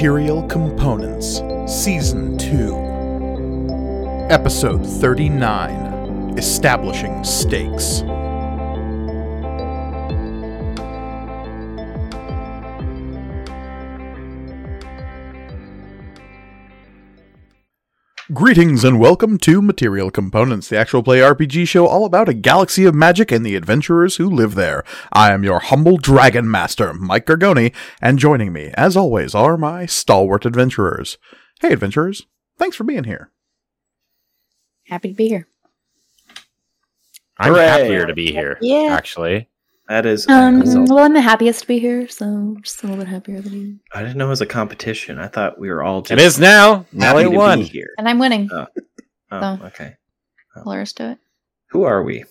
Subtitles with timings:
[0.00, 8.00] Material Components, Season 2, Episode 39 Establishing Stakes.
[18.40, 22.86] Greetings and welcome to Material Components, the actual play RPG show all about a galaxy
[22.86, 24.82] of magic and the adventurers who live there.
[25.12, 29.84] I am your humble dragon master, Mike Gargoni, and joining me, as always, are my
[29.84, 31.18] stalwart adventurers.
[31.60, 32.24] Hey, adventurers,
[32.58, 33.30] thanks for being here.
[34.86, 35.46] Happy to be here.
[37.36, 37.66] I'm Hooray.
[37.66, 38.56] happier to be here.
[38.62, 38.88] Yeah.
[38.92, 39.49] Actually,
[39.90, 40.28] That is.
[40.28, 43.52] Um, well, I'm the happiest to be here, so just a little bit happier than
[43.52, 43.78] you.
[43.92, 45.18] I didn't know it was a competition.
[45.18, 46.74] I thought we were all just it is now.
[46.76, 46.86] happy
[47.24, 47.60] Nelly won.
[47.60, 47.88] here.
[47.98, 48.48] And I'm winning.
[48.52, 48.66] Oh,
[49.30, 49.96] So- okay.
[50.62, 51.18] Polaris to it.
[51.70, 52.24] Who are we?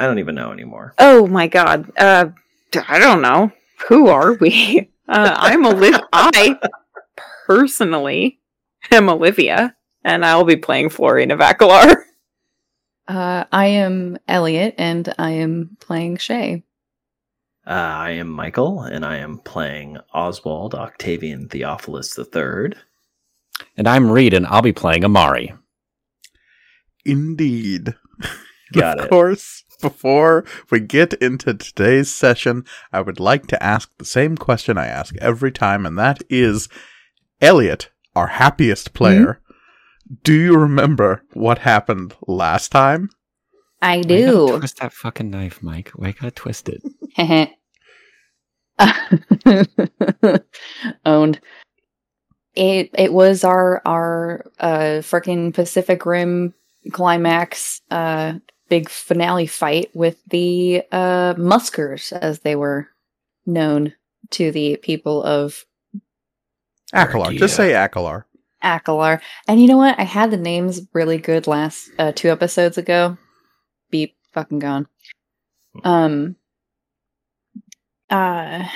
[0.00, 0.94] I don't even know anymore.
[0.98, 1.92] Oh my god.
[1.96, 2.30] Uh
[2.72, 3.52] d- I don't know.
[3.88, 4.90] Who are we?
[5.08, 6.56] Uh I'm Olivia I
[7.46, 8.40] personally
[8.90, 11.96] am Olivia and I'll be playing Florina of
[13.08, 16.62] Uh, I am Elliot, and I am playing Shay.
[17.66, 22.72] Uh, I am Michael, and I am playing Oswald Octavian Theophilus III.
[23.76, 25.52] And I'm Reed, and I'll be playing Amari.
[27.04, 27.94] Indeed.
[28.72, 29.10] Got of it.
[29.10, 34.78] course, before we get into today's session, I would like to ask the same question
[34.78, 36.68] I ask every time, and that is
[37.40, 39.40] Elliot, our happiest player.
[40.22, 43.10] Do you remember what happened last time?
[43.82, 44.58] I Why do.
[44.58, 45.90] twist that fucking knife, Mike.
[45.94, 46.82] Why you gotta twist it?
[51.06, 51.40] Owned.
[52.54, 56.54] It it was our our uh freaking Pacific Rim
[56.92, 58.34] climax uh
[58.68, 62.88] big finale fight with the uh Muskers as they were
[63.46, 63.94] known
[64.30, 65.64] to the people of
[66.94, 67.36] Akalar.
[67.36, 68.24] Just say Akalar.
[68.62, 69.20] Akalar.
[69.48, 69.98] And you know what?
[69.98, 73.16] I had the names really good last uh, two episodes ago.
[73.90, 74.86] Beep, fucking gone.
[75.84, 76.36] Um,
[78.08, 78.66] uh,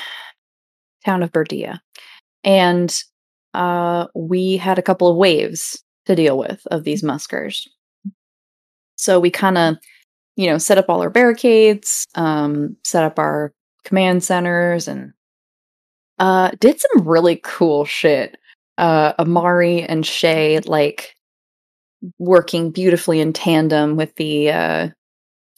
[1.05, 1.81] town of Berdia,
[2.45, 2.97] and
[3.53, 7.69] uh, we had a couple of waves to deal with of these muskers.
[8.97, 9.77] So we kind of,
[10.37, 13.53] you know, set up all our barricades, um, set up our
[13.85, 15.13] command centers, and
[16.19, 18.37] uh, did some really cool shit
[18.79, 21.15] uh Amari and Shay like
[22.19, 24.89] working beautifully in tandem with the uh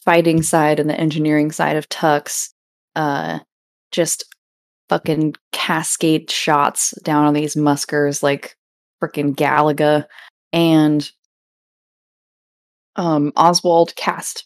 [0.07, 2.53] fighting side and the engineering side of Tux
[2.95, 3.39] uh
[3.91, 4.23] just
[4.87, 8.55] fucking cascade shots down on these muskers like
[9.03, 10.05] freaking Galaga.
[10.53, 11.11] And
[12.95, 14.45] um Oswald cast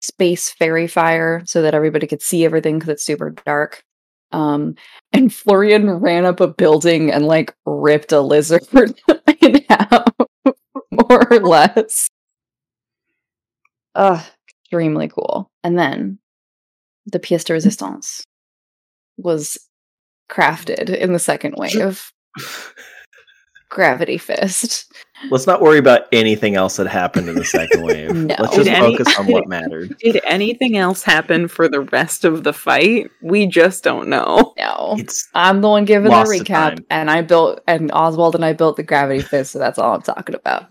[0.00, 3.84] space fairy fire so that everybody could see everything because it's super dark.
[4.32, 4.74] Um
[5.12, 8.64] and Florian ran up a building and like ripped a lizard
[9.40, 10.04] in half,
[10.90, 12.08] more or less.
[13.94, 14.22] Uh,
[14.70, 15.50] extremely cool.
[15.64, 16.18] And then
[17.06, 18.22] the pièce de résistance
[19.16, 19.58] was
[20.30, 22.10] crafted in the second wave.
[23.68, 24.92] Gravity fist.
[25.30, 28.10] Let's not worry about anything else that happened in the second wave.
[28.30, 28.34] No.
[28.38, 29.96] Let's just any- focus on what mattered.
[30.00, 33.10] Did anything else happen for the rest of the fight?
[33.22, 34.54] We just don't know.
[34.58, 34.96] No.
[34.98, 38.76] It's I'm the one giving the recap, and I built and Oswald and I built
[38.76, 40.66] the gravity fist, so that's all I'm talking about.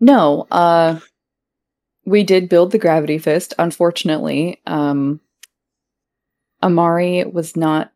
[0.00, 0.98] No, uh
[2.04, 3.54] we did build the gravity fist.
[3.58, 5.20] Unfortunately, um
[6.62, 7.92] Amari was not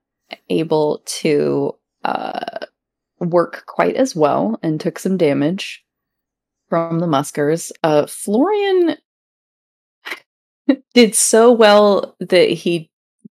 [0.51, 1.75] able to
[2.05, 2.67] uh
[3.21, 5.85] work quite as well and took some damage
[6.69, 7.73] from the muskers.
[7.83, 8.97] Uh Florian
[10.95, 12.91] did so well that he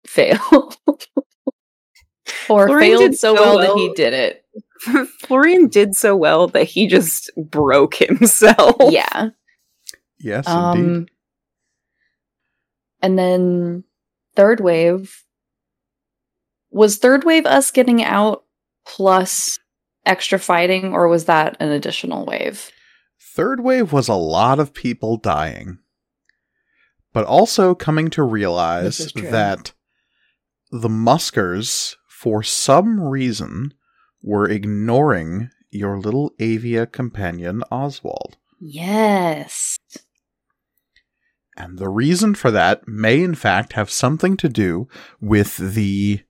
[0.06, 0.76] failed.
[2.48, 4.44] or Florian failed so so well, that he did it.
[5.20, 8.76] Florian did so well that he just broke himself.
[8.90, 9.30] Yeah.
[10.22, 10.86] Yes, indeed.
[10.86, 11.06] Um
[13.00, 13.84] and then
[14.36, 15.24] third wave
[16.70, 18.44] was third wave us getting out
[18.86, 19.58] plus
[20.06, 22.70] extra fighting or was that an additional wave?
[23.34, 25.78] Third wave was a lot of people dying,
[27.12, 29.30] but also coming to realize This is true.
[29.30, 29.72] that
[30.70, 33.74] the Muskers, for some reason,
[34.22, 38.36] were ignoring your little Avia companion Oswald.
[38.60, 39.76] Yes.
[41.56, 44.88] And the reason for that may, in fact, have something to do
[45.20, 46.20] with the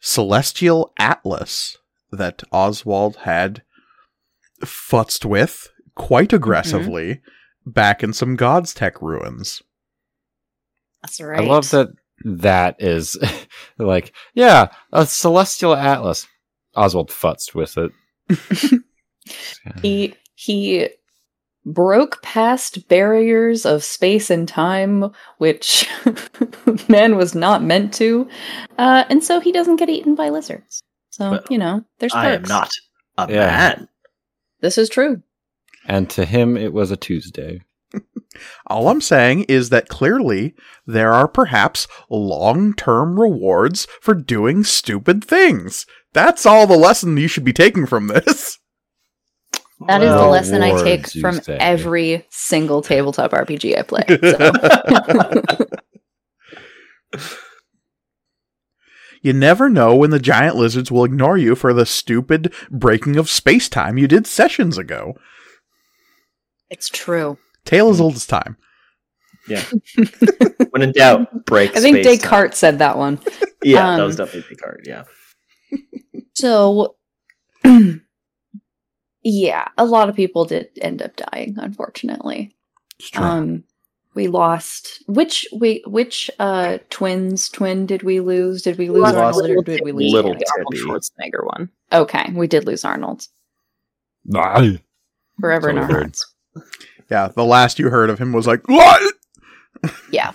[0.00, 1.78] celestial atlas
[2.12, 3.62] that Oswald had
[4.62, 6.36] futzed with quite mm-hmm.
[6.36, 7.22] aggressively
[7.64, 9.62] back in some God's Tech ruins.
[11.02, 11.40] That's right.
[11.40, 11.88] I love that
[12.24, 13.18] that is
[13.78, 16.26] like, yeah, a celestial atlas.
[16.74, 18.82] Oswald futzed with it.
[19.82, 20.88] He he
[21.66, 25.86] broke past barriers of space and time, which
[26.88, 28.26] man was not meant to,
[28.78, 30.82] uh, and so he doesn't get eaten by lizards.
[31.10, 32.24] So Well, you know, there's Perks.
[32.24, 32.70] I am not
[33.18, 33.46] a Yeah.
[33.46, 33.88] man.
[34.60, 35.22] This is true.
[35.86, 37.60] And to him, it was a Tuesday.
[38.66, 40.54] All I'm saying is that clearly
[40.86, 45.86] there are perhaps long term rewards for doing stupid things.
[46.12, 48.58] That's all the lesson you should be taking from this.
[49.86, 51.56] That is the lesson I take from say.
[51.58, 54.04] every single tabletop RPG I play.
[57.12, 57.22] So.
[59.22, 63.30] You never know when the giant lizards will ignore you for the stupid breaking of
[63.30, 65.14] space time you did sessions ago.
[66.70, 67.38] it's true.
[67.64, 68.56] Tale as old as time.
[69.48, 69.64] Yeah.
[70.70, 71.76] when in doubt, break.
[71.76, 72.18] I think space-time.
[72.18, 73.18] Descartes said that one.
[73.62, 74.86] Yeah, that um, was definitely Descartes.
[74.86, 75.04] Yeah.
[76.34, 76.96] So,
[79.28, 82.54] yeah, a lot of people did end up dying, unfortunately.
[83.00, 83.24] It's true.
[83.24, 83.64] Um,
[84.14, 88.62] we lost which we which uh twins twin did we lose?
[88.62, 90.44] Did we lose lost Arnold or did we lose Little Andy?
[90.56, 90.84] Arnold Tibby.
[90.88, 91.68] Schwarzenegger one.
[91.92, 93.26] Okay, we did lose Arnold
[94.24, 94.80] Bye.
[95.40, 96.00] forever in our weird.
[96.02, 96.34] hearts.
[97.10, 99.14] yeah, the last you heard of him was like, what?
[100.10, 100.32] Yeah,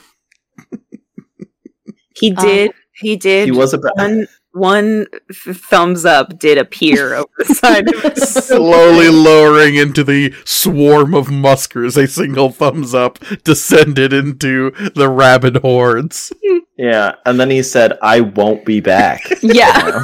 [2.16, 2.72] He Um, did.
[2.94, 3.46] he did.
[3.46, 4.28] He was about one.
[4.54, 11.14] One th- thumbs up did appear over the side of Slowly lowering into the swarm
[11.14, 16.34] of muskers, a single thumbs up descended into the rabid hordes.
[16.78, 20.04] Yeah, and then he said, "I won't be back." yeah.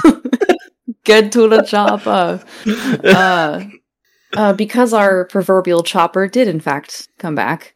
[1.03, 2.45] Good to the job of.
[3.03, 3.65] uh,
[4.35, 7.75] uh, because our proverbial chopper did in fact come back.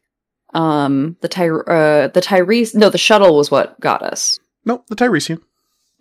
[0.54, 4.38] Um, the Ty- uh, the Tyrese, no, the shuttle was what got us.
[4.66, 5.42] Nope, the Tiresian.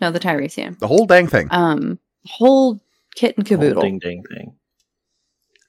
[0.01, 0.77] No, the Tiresian.
[0.81, 1.49] The whole dang thing.
[1.51, 2.81] Um, whole
[3.15, 3.83] kit and caboodle.
[3.83, 4.55] Ding ding ding.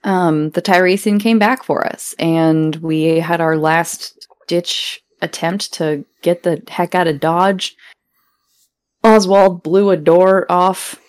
[0.04, 6.06] Um, the Tiresian came back for us, and we had our last ditch attempt to
[6.24, 7.76] get the heck out of Dodge.
[9.04, 11.00] Oswald blew a door off,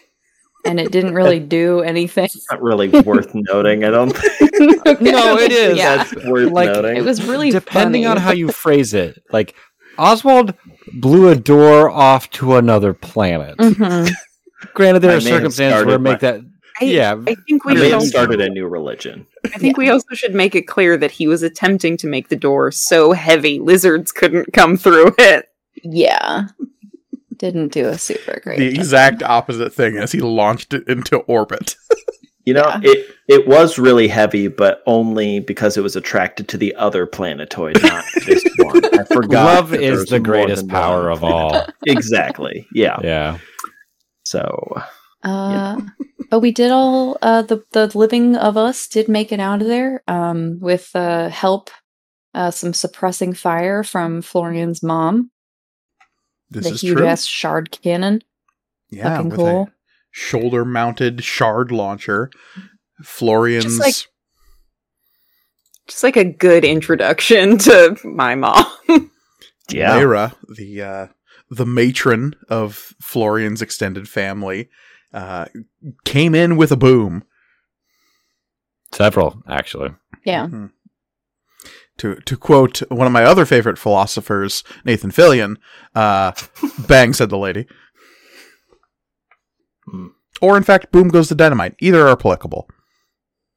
[0.64, 2.24] and it didn't really do anything.
[2.24, 3.84] It's not really worth noting.
[3.84, 5.76] I don't think No, it is.
[5.78, 5.96] Yeah.
[6.04, 6.96] that's worth Like, noting.
[6.96, 8.06] It was really Depending funny.
[8.06, 9.54] on how you phrase it, like
[9.98, 10.54] Oswald
[10.94, 13.56] blew a door off to another planet.
[13.58, 14.10] Mhm.
[14.74, 16.40] Granted, there I are circumstances where make that.
[16.80, 19.26] I, Yeah, I think we I may should, started a new religion.
[19.44, 22.36] I think we also should make it clear that he was attempting to make the
[22.36, 25.46] door so heavy lizards couldn't come through it.
[25.82, 26.48] Yeah.
[27.36, 28.78] Didn't do a super great The job.
[28.78, 31.74] exact opposite thing as he launched it into orbit.
[32.44, 32.80] You know, Yeah.
[32.82, 37.80] it it was really heavy, but only because it was attracted to the other planetoid,
[37.82, 38.84] not this one.
[38.98, 39.44] I forgot.
[39.54, 41.12] love is the greatest power one.
[41.12, 41.66] of all.
[41.86, 42.66] exactly.
[42.74, 42.98] Yeah.
[43.02, 43.38] Yeah.
[44.24, 44.82] So
[45.22, 45.80] Uh,
[46.30, 49.68] but we did all uh, the the living of us did make it out of
[49.68, 51.70] there um, with uh, help,
[52.34, 55.30] uh, some suppressing fire from Florian's mom,
[56.50, 57.06] This the is huge true.
[57.06, 58.22] ass shard cannon.
[58.90, 59.62] yeah, fucking cool.
[59.68, 59.72] a
[60.12, 62.30] shoulder-mounted shard launcher.
[63.02, 63.94] Florian's like-
[65.88, 68.64] Just like a good introduction to my mom.
[69.70, 69.96] yeah.
[69.96, 71.06] Lyra, the uh,
[71.50, 74.68] the matron of Florian's extended family,
[75.12, 75.46] uh,
[76.04, 77.24] came in with a boom.
[78.92, 79.90] Several, actually.
[80.24, 80.48] Yeah,
[81.98, 85.56] To to quote one of my other favorite philosophers, Nathan Fillion,
[85.94, 86.32] uh,
[86.86, 87.66] "Bang," said the lady.
[90.42, 92.68] Or in fact, "Boom goes the dynamite." Either are applicable.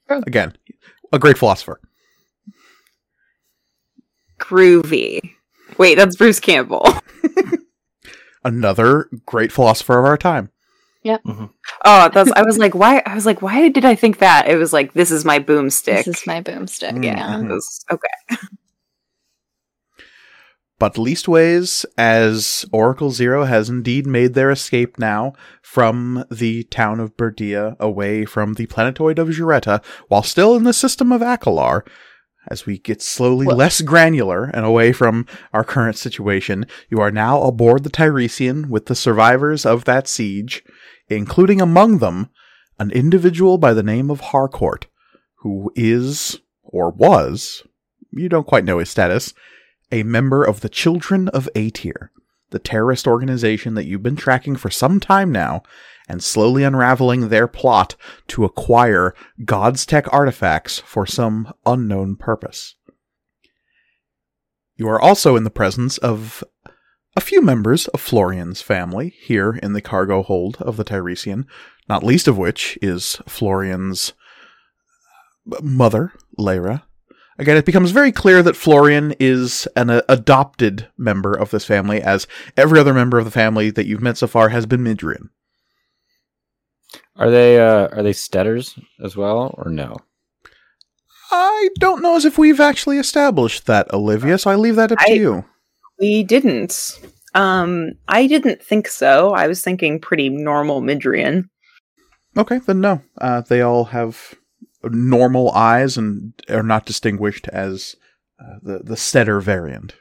[0.09, 0.55] Again,
[1.11, 1.81] a great philosopher.
[4.39, 5.31] Groovy.
[5.77, 6.85] Wait, that's Bruce Campbell.
[8.43, 10.51] Another great philosopher of our time.
[11.01, 11.17] Yeah.
[11.85, 12.31] Oh, that's.
[12.31, 13.01] I was like, why?
[13.05, 14.47] I was like, why did I think that?
[14.47, 16.05] It was like, this is my boomstick.
[16.05, 16.93] this is my boomstick.
[16.93, 17.03] Mm.
[17.03, 18.37] Yeah, was- okay.
[20.77, 27.15] But leastways, as Oracle Zero has indeed made their escape now from the town of
[27.15, 31.83] Berdia, away from the planetoid of Jureta, while still in the system of Akalar,
[32.47, 37.11] as we get slowly Well- less granular and away from our current situation, you are
[37.11, 40.61] now aboard the Tiresian with the survivors of that siege,
[41.07, 42.29] including among them
[42.79, 44.87] an individual by the name of Harcourt,
[45.39, 47.63] who is, or was,
[48.11, 49.33] you don't quite know his status,
[49.95, 52.09] a member of the Children of Aetyr,
[52.49, 55.63] the terrorist organization that you've been tracking for some time now,
[56.09, 57.95] and slowly unraveling their plot
[58.27, 62.75] to acquire God's Tech artifacts for some unknown purpose.
[64.75, 66.43] You are also in the presence of
[67.15, 71.47] a few members of Florian's family here in the cargo hold of the Tiresian,
[71.87, 74.11] not least of which is Florian's
[75.61, 76.83] mother, Lyra.
[77.37, 82.01] Again, it becomes very clear that Florian is an uh, adopted member of this family,
[82.01, 85.29] as every other member of the family that you've met so far has been Midrian.
[87.17, 89.97] Are they uh, are they steaders as well, or no?
[91.31, 94.99] I don't know as if we've actually established that, Olivia, so I leave that up
[94.99, 95.45] to you.
[95.99, 96.99] We didn't.
[97.33, 99.33] Um, I didn't think so.
[99.33, 101.49] I was thinking pretty normal Midrian.
[102.37, 103.01] Okay, then no.
[103.19, 104.35] Uh, they all have
[104.91, 107.95] normal eyes and are not distinguished as
[108.39, 109.95] uh, the the Stetter variant.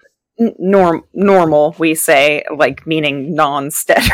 [0.58, 4.08] Norm normal, we say, like meaning non-steady.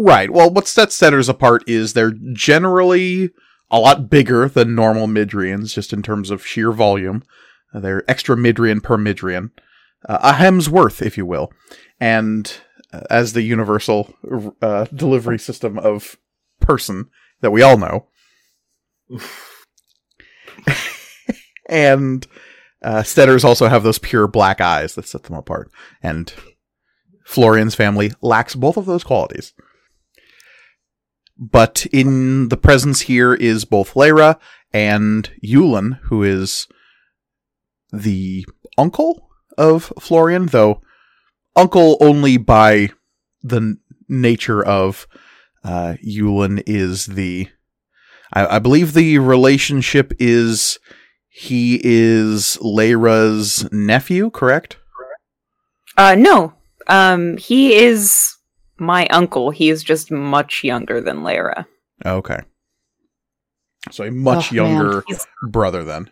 [0.00, 0.30] Right.
[0.30, 3.30] Well, what sets Stetters apart is they're generally
[3.68, 7.24] a lot bigger than normal Midrians, just in terms of sheer volume.
[7.74, 9.50] Uh, they're extra Midrian per Midrian.
[10.08, 11.52] Uh, a hem's worth, if you will.
[11.98, 12.60] And
[12.92, 14.14] uh, as the universal
[14.62, 16.16] uh, delivery system of
[16.60, 17.10] person
[17.40, 18.06] that we all know.
[21.68, 22.26] and
[22.82, 23.02] uh,
[23.44, 25.70] also have those pure black eyes that set them apart.
[26.02, 26.32] And
[27.24, 29.52] Florian's family lacks both of those qualities.
[31.36, 34.38] But in the presence here is both Lyra
[34.72, 36.66] and Yulin, who is
[37.92, 38.46] the
[38.76, 40.82] uncle of Florian, though
[41.54, 42.90] uncle only by
[43.42, 43.76] the
[44.08, 45.06] nature of
[45.64, 47.48] uh, Yulin is the.
[48.32, 50.78] I, I believe the relationship is
[51.28, 54.76] he is Lyra's nephew, correct?
[55.96, 56.54] uh, no.
[56.88, 58.36] Um, he is
[58.78, 59.50] my uncle.
[59.50, 61.66] He is just much younger than Lyra.
[62.06, 62.38] Okay.
[63.90, 66.10] So a much Oh, younger He's brother then.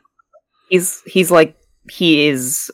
[0.71, 1.57] he's he's like
[1.91, 2.71] he is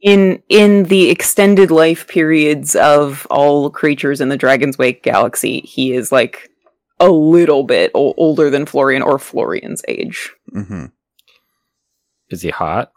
[0.00, 5.60] in in the extended life periods of all creatures in the Dragon's Wake galaxy.
[5.60, 6.50] He is like
[7.02, 10.32] a little bit o- older than Florian or Florian's age.
[10.52, 10.86] hmm
[12.30, 12.92] Is he hot?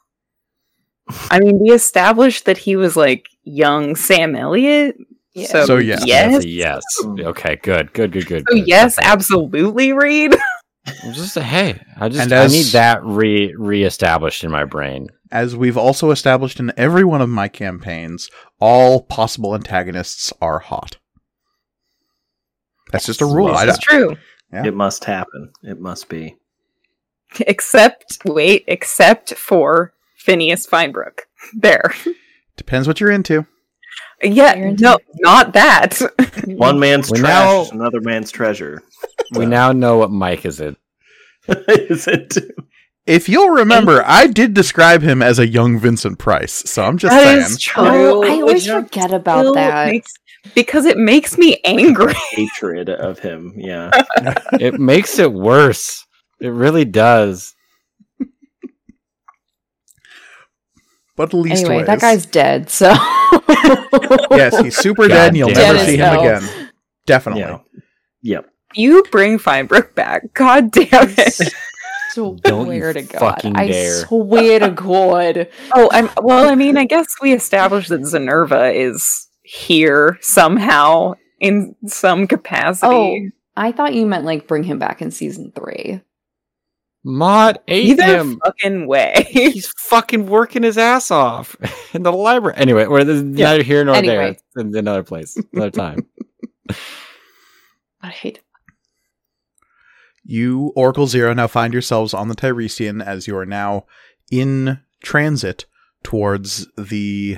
[1.29, 4.97] I mean, we established that he was like young Sam Elliott.
[5.33, 5.47] Yeah.
[5.47, 5.99] So, So, yeah.
[6.05, 6.31] yes.
[6.33, 6.83] That's yes.
[7.05, 7.57] Okay.
[7.57, 7.93] Good.
[7.93, 8.11] Good.
[8.11, 8.25] Good.
[8.27, 8.43] Good.
[8.49, 8.67] So good.
[8.67, 9.07] yes, Okay.
[9.07, 10.35] absolutely, Reed.
[11.03, 11.81] I'm just hey.
[11.97, 15.07] I just And I need that re reestablished in my brain.
[15.31, 20.97] As we've also established in every one of my campaigns, all possible antagonists are hot.
[22.95, 23.49] That's just a rule.
[23.55, 24.15] I It's true.
[24.53, 24.65] Yeah.
[24.65, 25.51] It must happen.
[25.63, 26.35] It must be.
[27.39, 31.19] Except wait, except for Phineas Feinbrook.
[31.53, 31.93] There.
[32.57, 33.45] depends what you're into.
[34.23, 35.99] Yeah, You're into- no, not that.
[36.47, 38.81] One man's We trash now- is another man's treasure.
[39.35, 40.77] We now know what Mike is in.
[41.47, 42.37] is it?
[43.05, 47.11] If you'll remember, I did describe him as a young Vincent Price, so I'm just
[47.11, 47.39] That saying.
[47.41, 47.83] is true.
[47.85, 49.89] Oh, I always forget about that.
[49.89, 50.13] makes-
[50.53, 52.13] because it makes me angry.
[52.31, 53.53] Hatred of him.
[53.57, 53.91] Yeah.
[54.59, 56.05] It makes it worse.
[56.39, 57.53] It really does.
[61.15, 62.87] but least Anyway, that guy's dead, so.
[64.31, 65.85] yes, he's super God dead, and you'll damn never it.
[65.85, 66.69] see him again.
[67.05, 67.41] Definitely.
[67.41, 67.59] Yeah.
[68.21, 68.49] Yep.
[68.75, 70.33] You bring Feinbrook back.
[70.33, 70.87] God damn
[71.17, 71.53] it.
[72.11, 73.19] So Don't swear you to God.
[73.19, 74.05] fucking I dare.
[74.05, 75.47] swear to God.
[75.73, 81.75] Oh, I'm well, I mean, I guess we established that Zenerva is here somehow in
[81.85, 82.87] some capacity.
[82.93, 86.01] Oh, I thought you meant like bring him back in season three.
[87.07, 88.39] Maud ate Either him.
[88.43, 89.27] fucking way.
[89.29, 91.55] He's fucking working his ass off
[91.93, 92.57] in the library.
[92.57, 93.21] Anyway, we're Yeah.
[93.21, 94.23] neither here nor there.
[94.29, 96.07] It's in another place, another time.
[98.01, 98.39] I hate
[100.23, 103.85] You, Oracle Zero, now find yourselves on the Tiresian as you are now
[104.31, 105.65] in transit
[106.03, 107.37] towards the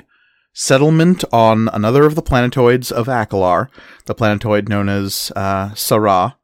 [0.58, 3.68] settlement on another of the planetoids of Akalar,
[4.06, 6.36] the planetoid known as uh, Sarah.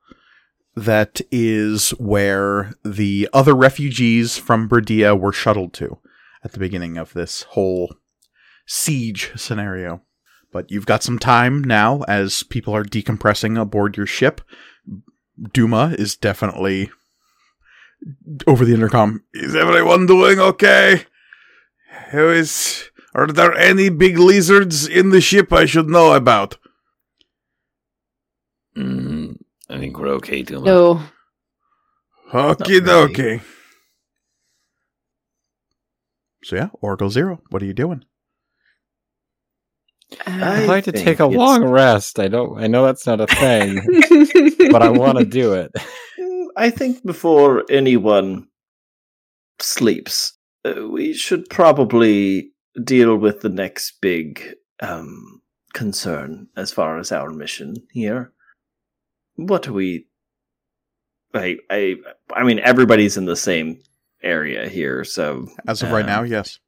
[0.76, 5.98] That is where the other refugees from Berdia were shuttled to
[6.44, 7.92] at the beginning of this whole
[8.66, 10.02] siege scenario.
[10.52, 14.40] But you've got some time now as people are decompressing aboard your ship.
[15.52, 16.92] Duma is definitely
[18.46, 19.24] over the intercom.
[19.32, 21.04] Is everyone doing okay?
[22.12, 22.90] Who is?
[23.14, 26.56] Are there any big lizards in the ship I should know about?
[28.76, 29.36] Mm,
[29.70, 30.64] I think we're okay, Duma.
[30.66, 31.02] No.
[32.32, 32.80] Okie really.
[32.80, 33.40] dokie.
[36.42, 37.40] So yeah, Oracle Zero.
[37.50, 38.04] What are you doing?
[40.26, 42.18] I'd like to take a it's- long rest.
[42.18, 42.58] I don't.
[42.58, 43.76] I know that's not a thing,
[44.70, 45.72] but I want to do it.
[46.56, 48.48] I think before anyone
[49.60, 52.52] sleeps, uh, we should probably
[52.82, 58.32] deal with the next big um, concern as far as our mission here.
[59.36, 60.06] what do we?
[61.34, 61.96] I I
[62.32, 63.80] I mean, everybody's in the same
[64.22, 66.58] area here, so As of right um, now, yes.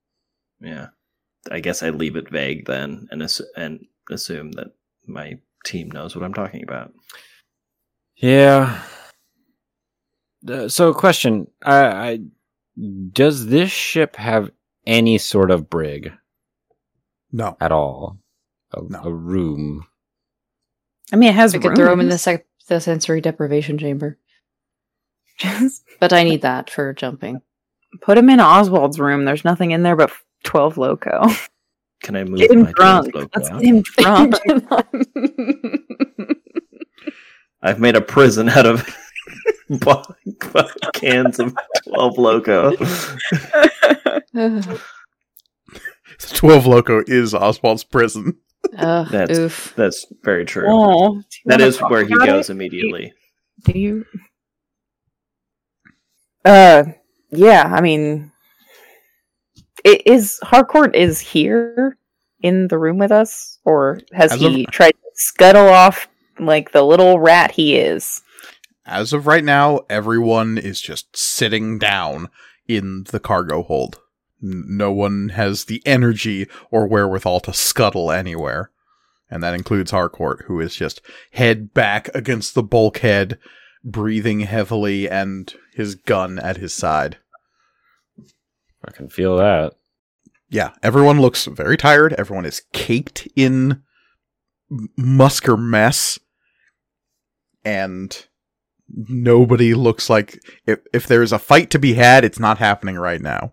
[0.60, 0.88] Yeah,
[1.50, 4.68] I guess I leave it vague then, and assu- and assume that
[5.06, 6.92] my team knows what I'm talking about.
[8.16, 8.82] Yeah.
[10.48, 12.18] Uh, so, question: I, I
[13.12, 14.50] does this ship have
[14.86, 16.12] any sort of brig
[17.32, 17.56] No.
[17.60, 18.18] at all?
[18.72, 19.02] A, No.
[19.04, 19.86] a room.
[21.12, 24.18] I mean, it has We could throw him in the, sec- the sensory deprivation chamber,
[25.38, 27.42] Just but I need that for jumping.
[28.00, 29.24] put him in Oswald's room.
[29.24, 30.10] There's nothing in there but
[30.44, 31.26] twelve loco.
[32.02, 33.14] Can I move Get him my drunk.
[33.14, 34.34] Let's get him drunk.
[37.62, 38.86] I've made a prison out of
[39.70, 40.02] bu-
[40.52, 41.54] bu- cans of
[41.84, 42.74] twelve loco.
[44.36, 44.80] Ugh.
[46.18, 48.36] 12 Loco is Oswald's prison.
[48.78, 49.74] Ugh, That's- oof.
[49.76, 50.64] That's very true.
[50.66, 52.32] oh, that is where he Got it?
[52.32, 53.12] goes immediately.
[53.64, 54.04] Do you?
[56.44, 56.84] Uh,
[57.30, 57.64] yeah.
[57.74, 58.32] I mean,
[59.84, 61.98] it is Harcourt is here
[62.40, 66.08] in the room with us, or has As of- he tried to scuttle off
[66.38, 68.22] like the little rat he is?
[68.86, 72.28] As of right now, everyone is just sitting down
[72.68, 74.00] in the cargo hold.
[74.40, 78.70] No one has the energy or wherewithal to scuttle anywhere.
[79.28, 81.00] And that includes Harcourt, who is just
[81.32, 83.38] head back against the bulkhead,
[83.82, 87.18] breathing heavily, and his gun at his side.
[88.86, 89.72] I can feel that.
[90.48, 92.12] Yeah, everyone looks very tired.
[92.12, 93.82] Everyone is caked in
[94.70, 96.20] musker mess.
[97.64, 98.26] And
[98.88, 102.96] nobody looks like if if there is a fight to be had, it's not happening
[102.96, 103.52] right now.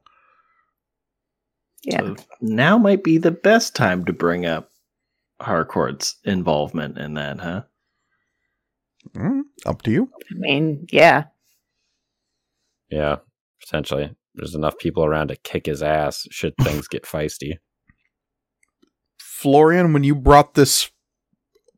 [1.83, 1.99] Yeah.
[1.99, 4.69] So now might be the best time to bring up
[5.41, 7.63] Harcourt's involvement in that, huh?
[9.15, 10.09] Mm, up to you.
[10.31, 11.25] I mean, yeah.
[12.89, 13.17] Yeah,
[13.61, 14.15] potentially.
[14.35, 17.57] There's enough people around to kick his ass should things get feisty.
[19.19, 20.89] Florian, when you brought this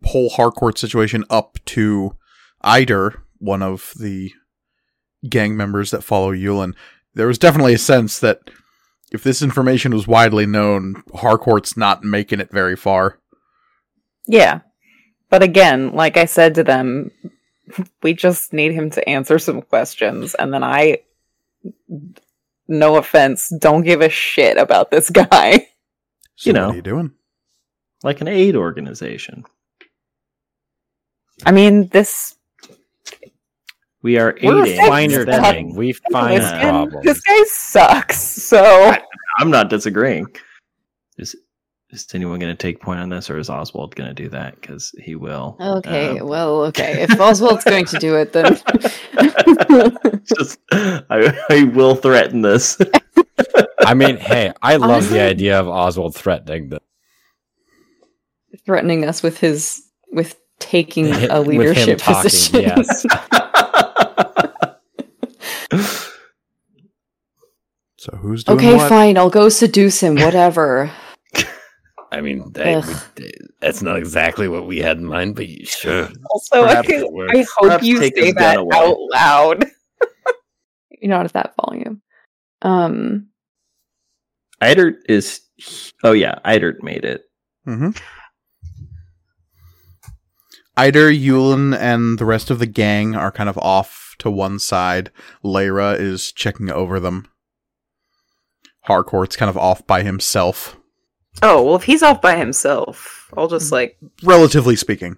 [0.04, 2.16] whole Harcourt situation up to
[2.62, 4.32] Eider, one of the
[5.30, 6.74] gang members that follow Yulin,
[7.14, 8.40] there was definitely a sense that
[9.12, 13.20] if this information was widely known, Harcourt's not making it very far.
[14.28, 14.62] Yeah.
[15.30, 17.12] But again, like I said to them,
[18.04, 20.36] we just need him to answer some questions.
[20.36, 21.00] And then I,
[22.68, 25.68] no offense, don't give a shit about this guy.
[26.38, 26.70] So You what know.
[26.72, 27.12] are you doing?
[28.04, 29.46] Like an aid organization.
[31.46, 32.36] I mean, this.
[34.06, 34.78] We are We're aiding.
[34.78, 35.10] fine.
[35.10, 35.56] Finer Stop.
[35.74, 37.04] We find listen, problems.
[37.06, 38.20] This guy sucks.
[38.20, 38.94] So.
[39.40, 40.28] I'm not disagreeing.
[41.18, 41.36] Is
[41.90, 44.62] is anyone going to take point on this, or is Oswald going to do that?
[44.62, 45.58] Because he will.
[45.60, 47.02] Okay, Um, well, okay.
[47.10, 48.62] If Oswald's going to do it, then
[50.38, 52.78] just I, I will threaten this.
[53.80, 56.80] I mean, hey, I love Honestly- the idea of Oswald threatening the
[58.68, 62.62] threatening us with his with taking With a him leadership talking, position.
[62.62, 63.04] yes.
[68.06, 68.88] So who's doing okay, what?
[68.88, 69.18] fine.
[69.18, 70.14] I'll go seduce him.
[70.24, 70.92] Whatever.
[72.12, 73.04] I mean, Ugh.
[73.60, 76.08] that's not exactly what we had in mind, but sure.
[76.30, 78.78] Also, I, Perhaps I it hope Perhaps you say that away.
[78.78, 79.66] out loud.
[81.02, 82.04] You're not at that volume.
[82.62, 83.30] Um.
[84.62, 85.42] Eidert is.
[86.04, 87.24] Oh yeah, Eidert made it.
[87.68, 87.90] Mm-hmm.
[90.78, 95.12] Eider, Yulin, and the rest of the gang are kind of off to one side.
[95.44, 97.28] Lyra is checking over them.
[98.82, 100.78] Harcourt's kind of off by himself,
[101.42, 105.18] Oh, well, if he's off by himself, I'll just like, relatively speaking.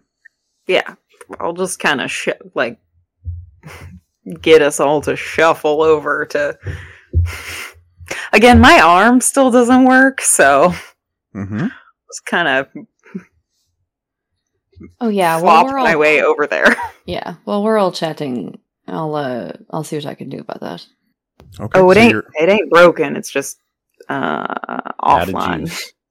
[0.66, 0.96] yeah,
[1.40, 2.80] I'll just kind of sh- like
[4.42, 6.58] get us all to shuffle over to.
[8.34, 10.74] Again, my arm still doesn't work, so
[11.36, 11.68] Mm-hmm.
[12.10, 12.68] just kind of
[15.00, 15.36] Oh yeah.
[15.36, 16.76] Well, flop we're all my way over there.
[17.06, 17.36] yeah.
[17.46, 18.58] Well, we're all chatting.
[18.88, 20.86] I'll uh, I'll see what I can do about that.
[21.60, 21.80] Okay.
[21.80, 23.16] Oh, it so ain't you're- it ain't broken.
[23.16, 23.60] It's just
[24.10, 24.46] uh
[25.04, 25.62] offline.
[25.68, 25.94] juice.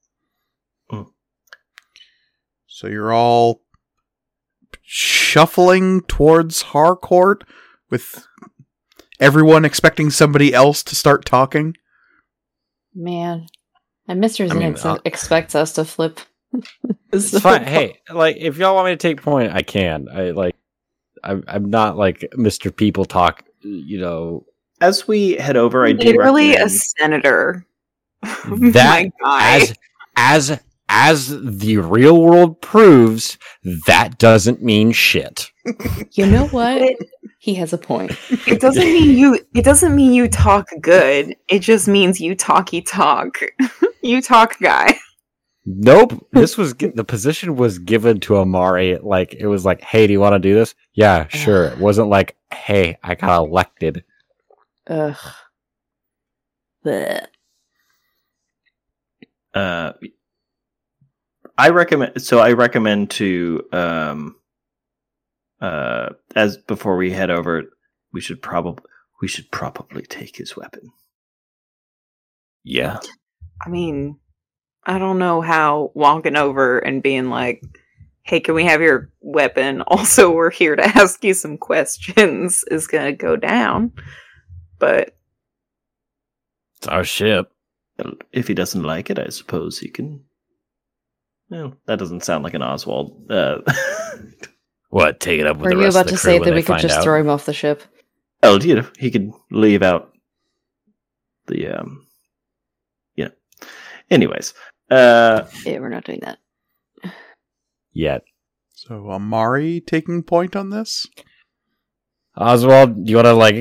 [2.69, 3.63] So you're all
[4.83, 7.43] shuffling towards Harcourt
[7.89, 8.27] with
[9.19, 11.75] everyone expecting somebody else to start talking.
[12.93, 13.47] Man,
[14.07, 16.19] and Mister I mean, uh, expects us to flip.
[17.11, 17.63] It's fine.
[17.63, 20.07] Hey, like if y'all want me to take point, I can.
[20.11, 20.55] I like.
[21.27, 21.43] I'm.
[21.47, 22.75] I'm not like Mr.
[22.75, 23.43] People Talk.
[23.61, 24.45] You know
[24.81, 27.65] As we head over, I do Literally a senator.
[28.23, 29.73] Oh that as
[30.15, 30.59] as
[30.89, 33.37] as the real world proves,
[33.85, 35.51] that doesn't mean shit.
[36.13, 36.97] You know what?
[37.47, 38.11] he has a point.
[38.45, 39.39] It doesn't mean you.
[39.53, 41.33] It doesn't mean you talk good.
[41.47, 43.37] It just means you talky talk.
[44.01, 44.97] you talk guy.
[45.69, 46.25] Nope.
[46.31, 48.97] This was the position was given to Amari.
[48.97, 50.73] Like it was like, hey, do you want to do this?
[50.93, 51.65] Yeah, sure.
[51.65, 54.03] It wasn't like, hey, I got elected.
[54.87, 55.17] Ugh.
[56.85, 57.27] Blech.
[59.53, 59.93] Uh,
[61.57, 62.21] I recommend.
[62.21, 64.35] So I recommend to um,
[65.59, 67.63] uh, as before we head over,
[68.13, 68.85] we should probably
[69.21, 70.91] we should probably take his weapon.
[72.63, 72.99] Yeah.
[73.65, 74.19] I mean,
[74.87, 77.61] I don't know how walking over and being like,
[78.23, 82.87] "Hey, can we have your weapon?" Also, we're here to ask you some questions is
[82.87, 83.91] gonna go down.
[84.79, 85.15] But
[86.77, 87.51] It's our ship.
[88.31, 90.23] If he doesn't like it, I suppose he can.
[91.49, 93.29] Well, that doesn't sound like an Oswald.
[93.31, 93.59] Uh,
[94.89, 95.19] What?
[95.19, 96.63] Take it up with Were the you rest about of the to say that we
[96.63, 97.03] could just out?
[97.03, 97.83] throw him off the ship?
[98.43, 100.13] oh, you know, he could leave out
[101.47, 102.05] the um.
[103.15, 103.29] Yeah.
[104.09, 104.53] Anyways,
[104.89, 106.37] uh, Yeah, we're not doing that.
[107.93, 108.23] Yet.
[108.73, 111.07] So Amari taking point on this?
[112.35, 113.55] Oswald, you want to like?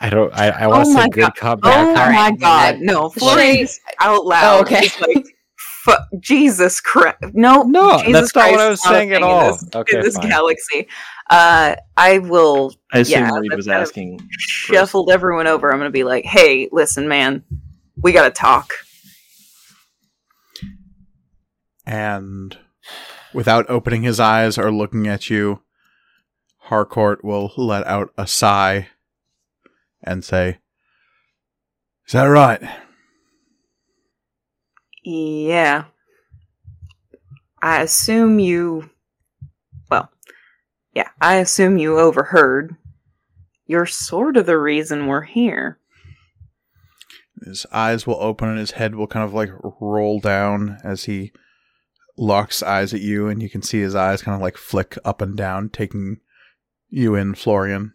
[0.00, 0.32] I don't.
[0.32, 1.36] I, I want to Oh say good God.
[1.36, 2.12] cop, oh bad cop.
[2.14, 3.10] my god, no!
[3.10, 3.66] Shay-
[4.00, 4.56] out loud.
[4.56, 4.86] Oh, okay.
[4.86, 5.24] is like,
[5.58, 7.16] fu- Jesus Christ!
[7.34, 9.52] No, No, Jesus that's not what I was saying at thing in all.
[9.52, 10.30] this- Okay, in this fine.
[10.30, 10.88] galaxy,
[11.28, 14.20] uh, I will I assume Yeah, Reed was asking.
[14.30, 15.70] shuffled everyone over.
[15.70, 17.44] I'm gonna be like, "Hey, listen, man,
[18.00, 18.72] we gotta talk."
[21.86, 22.56] And
[23.32, 25.60] without opening his eyes or looking at you,
[26.58, 28.88] Harcourt will let out a sigh
[30.02, 30.58] and say,
[32.06, 32.62] Is that right?
[35.02, 35.84] Yeah.
[37.60, 38.90] I assume you.
[39.90, 40.10] Well,
[40.94, 42.76] yeah, I assume you overheard.
[43.66, 45.78] You're sort of the reason we're here.
[47.44, 51.32] His eyes will open and his head will kind of like roll down as he
[52.16, 55.20] locks eyes at you, and you can see his eyes kind of like flick up
[55.20, 56.20] and down, taking
[56.88, 57.94] you in, Florian.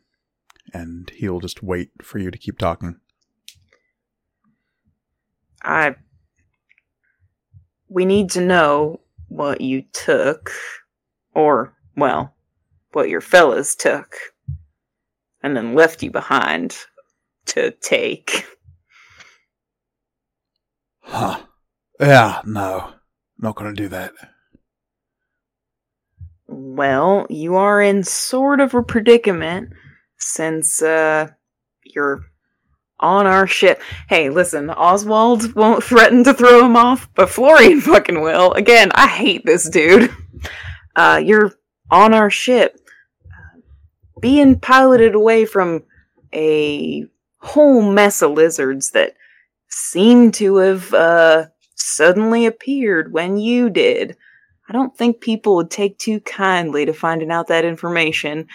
[0.74, 3.00] And he'll just wait for you to keep talking.
[5.64, 5.96] I.
[7.88, 10.52] We need to know what you took,
[11.34, 12.36] or, well,
[12.92, 14.16] what your fellas took,
[15.42, 16.78] and then left you behind
[17.48, 18.46] to take.
[21.02, 21.42] Huh.
[22.00, 22.94] Yeah, no.
[23.42, 24.14] Not gonna do that.
[26.48, 29.72] Well, you are in sort of a predicament
[30.18, 31.30] since uh
[31.84, 32.26] you're
[33.00, 33.82] on our ship.
[34.10, 38.52] Hey, listen, Oswald won't threaten to throw him off, but Florian fucking will.
[38.54, 40.12] Again, I hate this dude.
[40.96, 41.54] Uh you're
[41.90, 42.78] on our ship
[43.26, 43.60] uh,
[44.20, 45.84] being piloted away from
[46.34, 47.06] a
[47.38, 49.16] whole mess of lizards that
[49.70, 51.46] seem to have uh
[51.80, 54.18] suddenly appeared when you did.
[54.68, 58.48] I don't think people would take too kindly to finding out that information.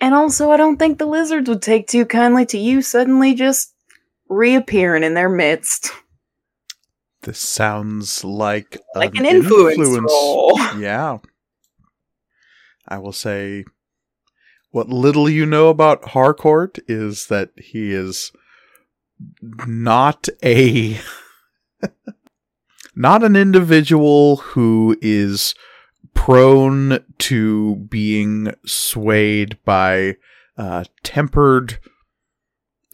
[0.00, 3.74] And also, I don't think the lizards would take too kindly to you suddenly just
[4.28, 5.90] reappearing in their midst.
[7.22, 10.58] This sounds like Like an influence role.
[10.78, 11.18] Yeah.
[12.86, 13.64] I will say
[14.70, 18.30] what little you know about Harcourt is that he is
[19.66, 21.00] not a
[22.96, 25.54] not an individual who is
[26.14, 30.16] prone to being swayed by
[30.56, 31.78] uh, tempered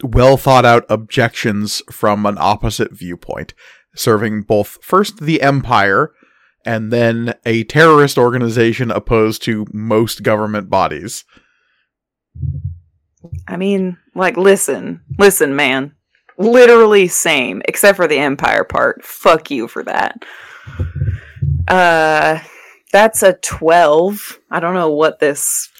[0.02, 3.54] well thought out objections from an opposite viewpoint
[3.94, 6.12] serving both first the empire
[6.64, 11.24] and then a terrorist organization opposed to most government bodies.
[13.46, 15.94] I mean, like, listen, listen, man.
[16.38, 19.04] Literally same, except for the Empire part.
[19.04, 20.24] Fuck you for that.
[21.68, 22.40] Uh,
[22.92, 24.38] that's a 12.
[24.50, 25.70] I don't know what this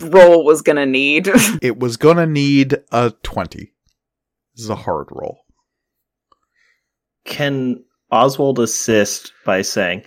[0.00, 1.28] roll was gonna need.
[1.62, 3.72] It was gonna need a 20.
[4.54, 5.38] This is a hard roll.
[7.24, 10.04] Can Oswald assist by saying,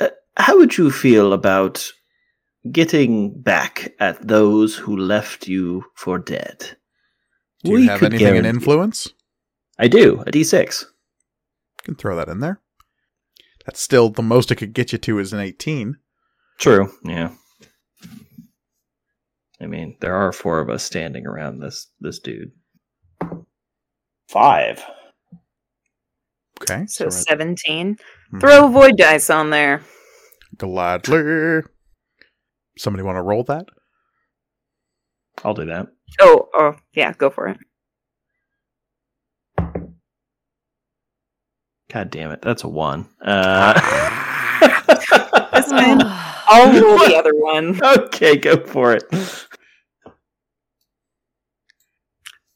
[0.00, 1.92] uh, "How would you feel about
[2.70, 6.77] getting back at those who left you for dead?"
[7.76, 9.12] Do you have could anything in influence?
[9.78, 10.20] I do.
[10.26, 10.82] A d6.
[10.82, 10.86] You
[11.84, 12.60] can throw that in there.
[13.64, 15.96] That's still the most it could get you to is an 18.
[16.58, 16.90] True.
[17.04, 17.30] Yeah.
[19.60, 22.52] I mean, there are four of us standing around this this dude.
[24.28, 24.82] Five.
[26.60, 26.86] Okay.
[26.86, 27.96] so right- 17.
[28.32, 28.40] Mhm.
[28.40, 29.82] Throw a void dice on there.
[30.56, 31.62] Gladly.
[32.76, 33.66] Somebody want to roll that?
[35.44, 35.88] I'll do that.
[36.20, 37.58] Oh, oh, yeah, go for it.
[41.92, 43.08] God damn it, that's a one.
[43.20, 43.74] Uh,
[45.52, 46.00] This man-
[46.50, 47.80] I'll roll the other one.
[47.82, 49.04] okay, go for it.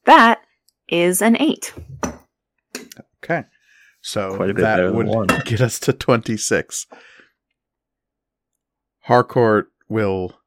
[0.06, 0.40] That
[0.88, 1.72] is an eight.
[3.24, 3.44] Okay.
[4.00, 5.26] So Quite a bit better that would one.
[5.44, 6.86] get us to 26.
[9.00, 10.40] Harcourt will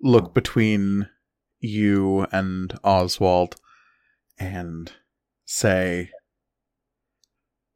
[0.00, 1.08] look between
[1.64, 3.56] you and Oswald
[4.38, 4.92] and
[5.44, 6.10] say,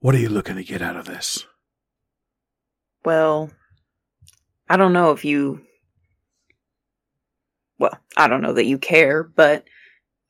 [0.01, 1.47] What are you looking to get out of this?
[3.05, 3.51] Well,
[4.69, 5.63] I don't know if you.
[7.79, 9.65] Well, I don't know that you care, but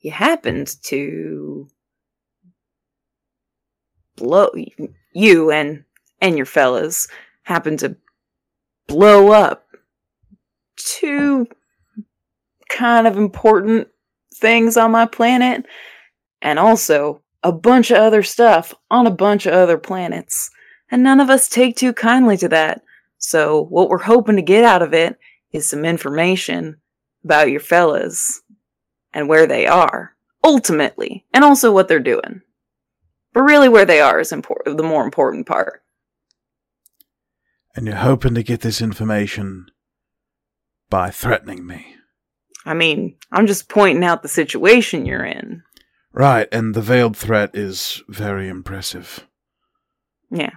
[0.00, 1.68] you happened to
[4.16, 4.50] blow
[5.12, 5.84] you and
[6.20, 7.08] and your fellas
[7.44, 7.96] happened to
[8.86, 9.66] blow up
[10.76, 11.46] two
[12.68, 13.88] kind of important
[14.34, 15.66] things on my planet
[16.42, 20.50] and also a bunch of other stuff on a bunch of other planets
[20.90, 22.82] and none of us take too kindly to that.
[23.18, 25.18] So, what we're hoping to get out of it
[25.52, 26.76] is some information
[27.24, 28.42] about your fellas
[29.12, 32.42] and where they are, ultimately, and also what they're doing.
[33.34, 35.82] But really, where they are is impor- the more important part.
[37.74, 39.66] And you're hoping to get this information
[40.90, 41.97] by threatening me.
[42.64, 45.62] I mean, I'm just pointing out the situation you're in.
[46.12, 49.26] Right, and the veiled threat is very impressive.
[50.30, 50.50] Yeah.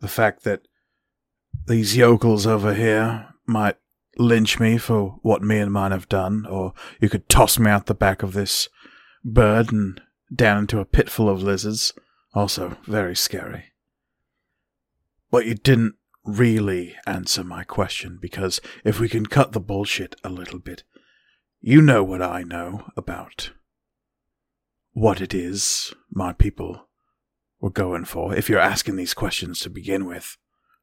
[0.00, 0.62] the fact that
[1.66, 3.76] these yokels over here might
[4.18, 7.86] lynch me for what me and mine have done, or you could toss me out
[7.86, 8.68] the back of this
[9.24, 10.00] bird and
[10.34, 11.92] down into a pit full of lizards.
[12.34, 13.72] Also, very scary.
[15.30, 15.94] But you didn't
[16.28, 20.82] really answer my question, because if we can cut the bullshit a little bit,
[21.60, 23.50] you know what I know about
[24.92, 26.88] what it is my people
[27.60, 30.36] we're going for if you're asking these questions to begin with.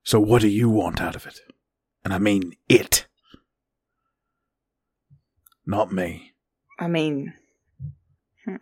[0.04, 1.40] So, what do you want out of it?
[2.04, 3.08] And I mean it.
[5.66, 6.34] Not me.
[6.80, 7.34] I mean,
[8.46, 8.56] hmm.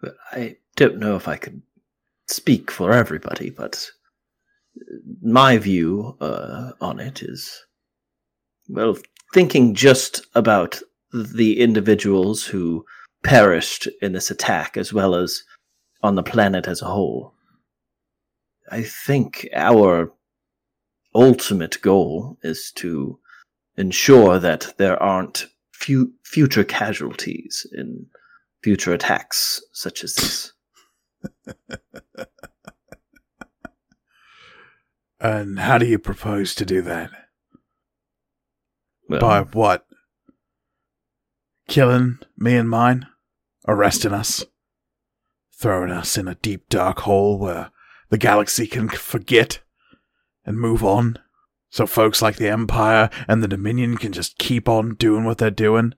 [0.00, 1.62] But I don't know if I could
[2.26, 3.90] speak for everybody, but
[5.22, 7.64] my view uh, on it is
[8.70, 8.96] well,
[9.34, 10.80] thinking just about
[11.12, 12.84] the individuals who
[13.24, 15.42] perished in this attack as well as
[16.02, 17.34] on the planet as a whole.
[18.70, 20.12] I think our
[21.14, 23.18] ultimate goal is to
[23.76, 28.06] ensure that there aren't fu- future casualties in
[28.62, 30.52] future attacks such as this.
[35.20, 37.10] And how do you propose to do that?
[39.08, 39.86] Well, By what?
[41.68, 43.06] Killing me and mine?
[43.68, 44.44] Arresting us?
[45.58, 47.70] Throwing us in a deep dark hole where
[48.08, 49.60] the galaxy can forget
[50.46, 51.18] and move on?
[51.68, 55.50] So folks like the Empire and the Dominion can just keep on doing what they're
[55.50, 55.94] doing?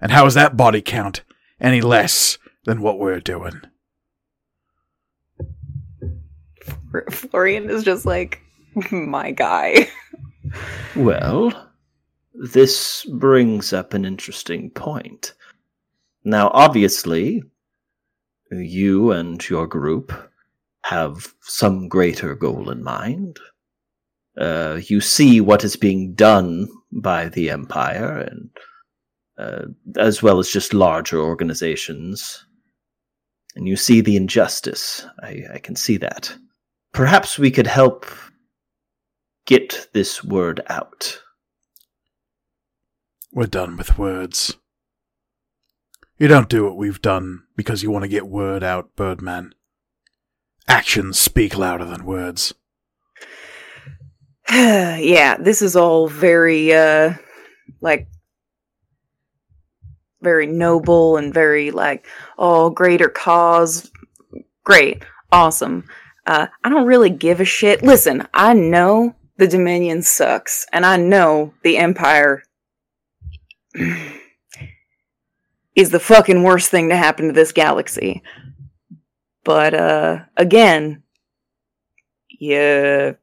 [0.00, 1.24] And how is that body count
[1.60, 3.62] any less than what we're doing?
[7.10, 8.40] Florian is just like
[8.90, 9.88] my guy.
[10.96, 11.52] Well,
[12.34, 15.34] this brings up an interesting point.
[16.24, 17.42] Now, obviously,
[18.50, 20.12] you and your group
[20.84, 23.38] have some greater goal in mind.
[24.38, 28.50] Uh, you see what is being done by the Empire, and
[29.36, 29.66] uh,
[29.98, 32.46] as well as just larger organizations,
[33.56, 35.04] and you see the injustice.
[35.22, 36.34] I, I can see that.
[36.92, 38.06] Perhaps we could help
[39.46, 41.20] get this word out.
[43.32, 44.56] We're done with words.
[46.18, 49.54] You don't do what we've done because you want to get word out, Birdman.
[50.66, 52.54] Actions speak louder than words.
[54.50, 57.14] yeah, this is all very uh
[57.80, 58.08] like
[60.20, 62.06] very noble and very like
[62.38, 63.90] oh greater cause
[64.64, 65.84] great awesome
[66.28, 70.96] uh i don't really give a shit listen i know the dominion sucks and i
[70.96, 72.42] know the empire
[75.74, 78.22] is the fucking worst thing to happen to this galaxy
[79.42, 81.02] but uh again
[82.38, 83.16] you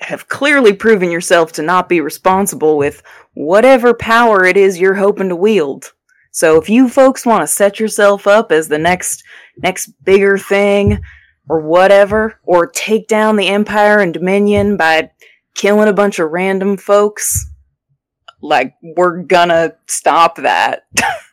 [0.00, 3.02] have clearly proven yourself to not be responsible with
[3.34, 5.92] whatever power it is you're hoping to wield.
[6.30, 9.24] So if you folks want to set yourself up as the next
[9.58, 11.00] next bigger thing,
[11.48, 15.10] or whatever, or take down the Empire and Dominion by
[15.54, 17.50] killing a bunch of random folks,
[18.42, 20.86] like we're gonna stop that.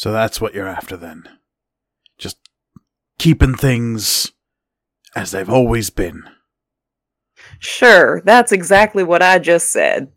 [0.00, 1.24] So that's what you're after then.
[2.16, 2.38] Just
[3.18, 4.32] keeping things
[5.14, 6.22] as they've always been.
[7.58, 10.10] sure, that's exactly what I just said.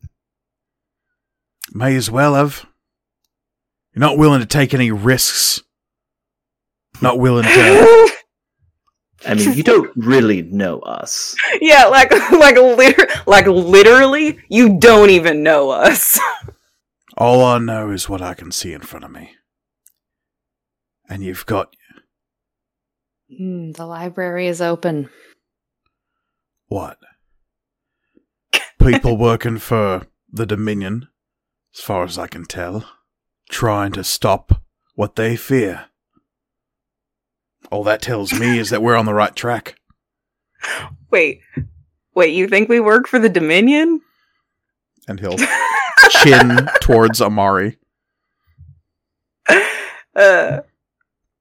[1.74, 2.66] May as well have.
[3.94, 5.63] You're not willing to take any risks.
[7.04, 8.10] Not willing to.
[9.26, 11.36] I mean, you don't really know us.
[11.62, 16.20] yeah, like like liter- like literally, you don't even know us.
[17.18, 19.32] All I know is what I can see in front of me.
[21.10, 21.74] And you've got
[23.40, 25.10] Mm, the library is open.
[26.68, 26.98] what?
[28.80, 31.08] People working for the Dominion,
[31.74, 32.84] as far as I can tell,
[33.50, 34.62] trying to stop
[34.96, 35.86] what they fear.
[37.74, 39.80] All that tells me is that we're on the right track.
[41.10, 41.42] wait,
[42.14, 44.00] wait, you think we work for the Dominion?
[45.08, 45.38] And he'll
[46.12, 47.80] chin towards Amari.
[50.16, 50.60] uh,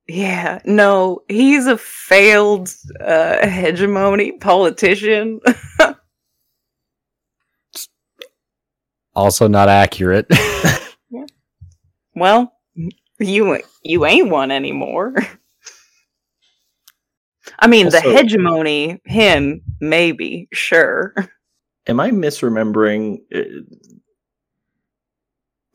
[0.09, 5.39] yeah, no, he's a failed uh, hegemony politician.
[9.15, 10.25] Also not accurate.
[11.11, 11.27] yeah.
[12.15, 12.55] well,
[13.19, 15.15] you you ain't one anymore.
[17.59, 21.15] I mean, the hegemony, him, maybe, sure.
[21.87, 23.19] Am I misremembering?
[23.35, 23.41] uh,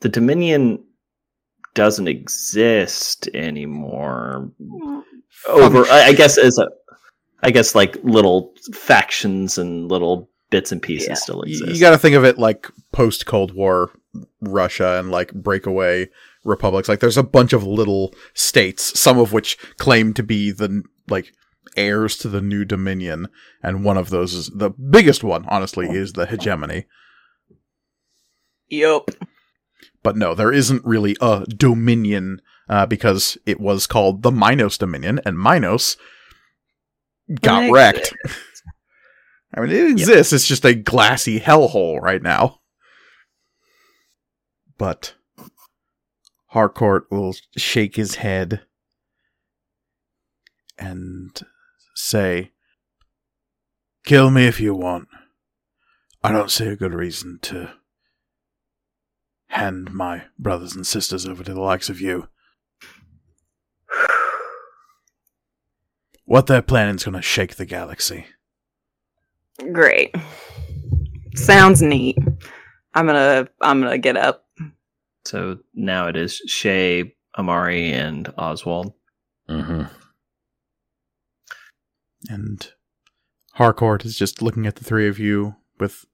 [0.00, 0.84] The Dominion
[1.74, 4.50] doesn't exist anymore.
[5.46, 6.68] Over, I, I guess, as a,
[7.42, 11.14] I guess, like little factions and little bits and pieces Yeah.
[11.14, 11.72] still exist.
[11.74, 13.90] You got to think of it like post Cold War
[14.40, 16.08] Russia and like breakaway
[16.44, 16.88] republics.
[16.88, 21.32] Like there's a bunch of little states, some of which claim to be the like
[21.78, 23.28] heirs to the new dominion,
[23.62, 25.44] and one of those is the biggest one.
[25.48, 26.86] Honestly, is the hegemony.
[28.68, 29.10] Yup.
[30.02, 35.20] But no, there isn't really a dominion uh, because it was called the Minos Dominion,
[35.24, 35.96] and Minos
[37.40, 38.14] got It wrecked.
[39.54, 40.32] I mean, it exists.
[40.32, 42.60] It's just a glassy hellhole right now.
[44.76, 45.14] But
[46.48, 48.62] Harcourt will shake his head
[50.78, 51.40] and
[51.98, 52.52] say,
[54.04, 55.08] Kill me if you want.
[56.22, 57.74] I don't see a good reason to
[59.48, 62.28] hand my brothers and sisters over to the likes of you.
[66.24, 68.26] What they're planning is going to shake the galaxy.
[69.72, 70.14] Great.
[71.34, 72.18] Sounds neat.
[72.92, 74.44] I'm gonna I'm gonna get up.
[75.24, 78.92] so now it is Shay, Amari, and Oswald.
[79.48, 79.84] hmm
[82.28, 82.70] And
[83.54, 86.04] Harcourt is just looking at the three of you with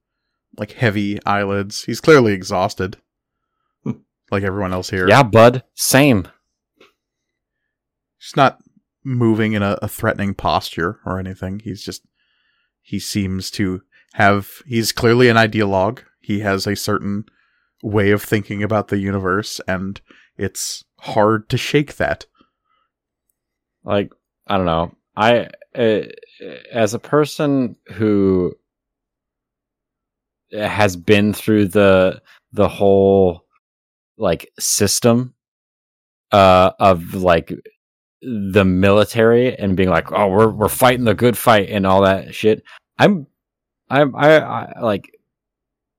[0.56, 1.84] like heavy eyelids.
[1.84, 2.96] He's clearly exhausted.
[3.82, 3.98] Hmm.
[4.30, 5.08] like everyone else here.
[5.08, 5.64] Yeah, bud.
[5.74, 6.28] Same.
[8.18, 8.60] He's not
[9.04, 11.60] moving in a, a threatening posture or anything.
[11.60, 12.02] He's just
[12.80, 13.82] he seems to
[14.14, 16.00] have he's clearly an ideologue.
[16.20, 17.24] He has a certain
[17.82, 20.00] way of thinking about the universe and
[20.38, 22.24] it's hard to shake that.
[23.84, 24.10] like
[24.46, 26.00] i don't know i uh,
[26.72, 28.54] as a person who
[30.52, 32.20] has been through the
[32.52, 33.44] the whole
[34.16, 35.34] like system
[36.30, 37.52] uh of like
[38.22, 42.32] the military and being like oh we're we're fighting the good fight and all that
[42.32, 42.62] shit
[42.98, 43.26] i'm
[43.90, 45.10] i'm i, I like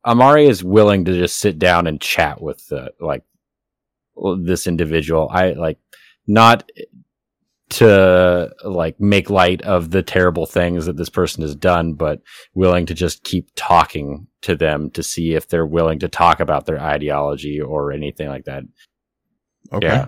[0.05, 3.23] amari is willing to just sit down and chat with the like
[4.37, 5.29] this individual.
[5.31, 5.77] I like
[6.27, 6.69] not
[7.67, 12.21] to like make light of the terrible things that this person has done, but
[12.53, 16.65] willing to just keep talking to them to see if they're willing to talk about
[16.65, 18.63] their ideology or anything like that.
[19.73, 19.87] Okay.
[19.87, 20.07] Yeah.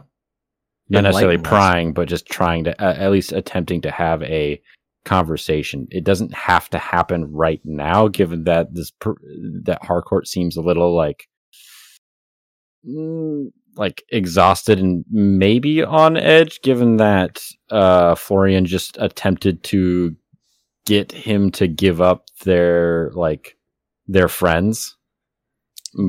[0.89, 4.61] Not necessarily prying, but just trying to, uh, at least attempting to have a
[5.03, 5.87] conversation.
[5.91, 9.15] It doesn't have to happen right now, given that this, per-
[9.63, 11.27] that Harcourt seems a little like,
[12.87, 13.47] mm,
[13.77, 20.15] like exhausted and maybe on edge, given that uh, Florian just attempted to
[20.85, 23.57] get him to give up their like
[24.07, 24.95] their friends.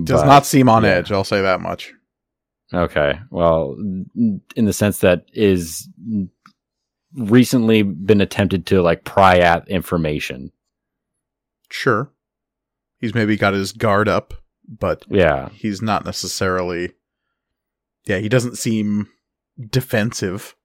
[0.04, 0.90] Does But- not seem on yeah.
[0.90, 1.92] edge, I'll say that much.
[2.72, 3.18] Okay.
[3.30, 3.76] Well,
[4.54, 5.88] in the sense that is
[7.14, 10.52] recently been attempted to like pry at information.
[11.70, 12.10] Sure.
[13.00, 14.34] He's maybe got his guard up,
[14.68, 15.48] but Yeah.
[15.50, 16.92] he's not necessarily
[18.08, 19.08] Yeah, he doesn't seem
[19.70, 20.56] defensive.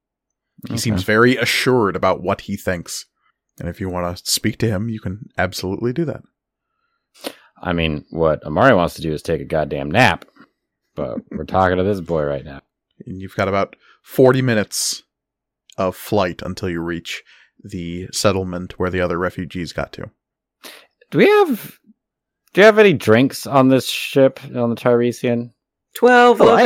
[0.70, 3.06] He seems very assured about what he thinks.
[3.60, 6.24] And if you want to speak to him, you can absolutely do that.
[7.62, 10.26] I mean, what Amari wants to do is take a goddamn nap,
[10.96, 12.62] but we're talking to this boy right now.
[13.06, 15.04] And you've got about 40 minutes
[15.78, 17.24] of flight until you reach
[17.62, 20.10] the settlement where the other refugees got to.
[21.12, 21.78] Do we have?
[22.54, 25.54] Do you have any drinks on this ship on the Tiresian?
[25.96, 26.58] 12 Oh, loco.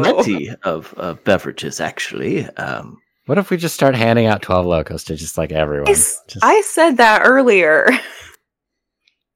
[0.00, 2.46] Plenty of uh, beverages, actually.
[2.56, 5.88] Um, What if we just start handing out twelve locos to just like everyone?
[5.88, 7.88] I s- Just- I said that earlier.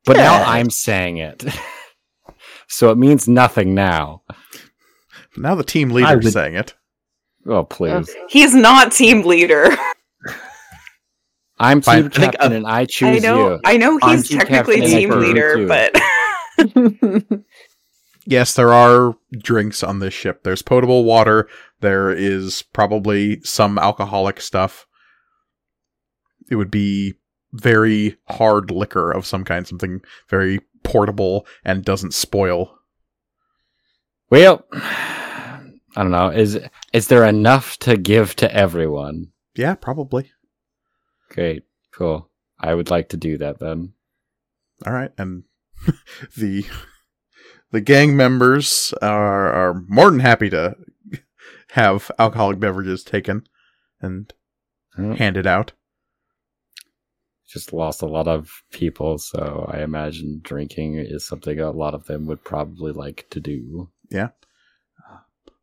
[0.04, 1.44] but now I'm saying it,
[2.68, 4.22] so it means nothing now.
[5.36, 6.74] Now the team I leader's would- saying it.
[7.46, 8.12] Oh please!
[8.28, 9.68] He's not team leader.
[11.58, 13.60] I'm team I think, captain, uh, and I I choose know you.
[13.64, 15.94] I know I'm he's team technically captain, team leader, but
[18.26, 20.42] Yes, there are drinks on this ship.
[20.42, 21.48] There's potable water.
[21.80, 24.86] There is probably some alcoholic stuff.
[26.50, 27.14] It would be
[27.52, 32.76] very hard liquor of some kind, something very portable and doesn't spoil.
[34.28, 36.28] Well, I don't know.
[36.28, 36.58] Is
[36.92, 39.28] is there enough to give to everyone?
[39.54, 40.32] Yeah, probably.
[41.30, 41.62] Great,
[41.92, 42.28] cool.
[42.58, 43.92] I would like to do that then.
[44.84, 45.44] All right, and
[46.36, 46.66] the
[47.72, 50.76] the gang members are are more than happy to
[51.72, 53.46] have alcoholic beverages taken
[54.00, 54.32] and
[54.96, 55.72] handed out.
[57.48, 62.06] Just lost a lot of people, so I imagine drinking is something a lot of
[62.06, 63.90] them would probably like to do.
[64.10, 64.28] Yeah.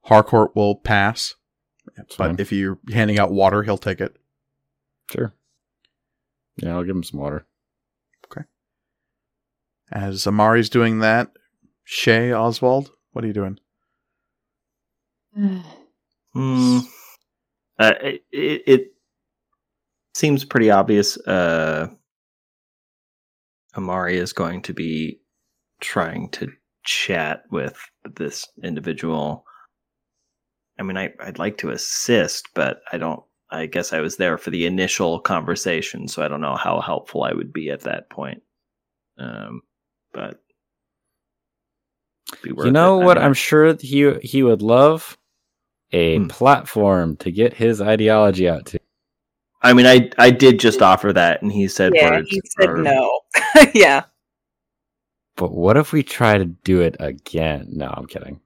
[0.03, 1.35] Harcourt will pass,
[1.95, 2.35] but fine.
[2.39, 4.17] if you're handing out water, he'll take it.
[5.11, 5.33] Sure.
[6.57, 7.45] Yeah, I'll give him some water.
[8.25, 8.45] Okay.
[9.91, 11.31] As Amari's doing that,
[11.83, 13.59] Shay Oswald, what are you doing?
[16.33, 16.79] hmm,
[17.79, 18.87] uh, it, it, it
[20.13, 21.17] seems pretty obvious.
[21.17, 21.87] Uh,
[23.75, 25.19] Amari is going to be
[25.81, 26.51] trying to
[26.83, 27.77] chat with
[28.15, 29.45] this individual.
[30.79, 33.21] I mean, I, I'd like to assist, but I don't.
[33.49, 37.23] I guess I was there for the initial conversation, so I don't know how helpful
[37.23, 38.41] I would be at that point.
[39.19, 39.61] Um,
[40.11, 40.42] but be worth
[42.43, 43.05] You know it.
[43.05, 43.17] What?
[43.17, 45.17] I'm sure he he would love
[45.91, 46.27] a Hmm.
[46.27, 48.79] platform to get his ideology out to.
[49.61, 52.29] I mean, I I did just offer that, and he said yeah, words.
[52.29, 53.21] he said or- no.
[53.73, 54.03] yeah.
[55.35, 57.67] But what if we try to do it again?
[57.71, 58.39] No, I'm kidding.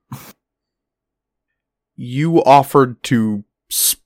[1.96, 4.00] You offered to sp-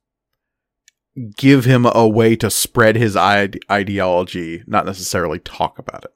[1.37, 6.12] give him a way to spread his ide- ideology, not necessarily talk about it.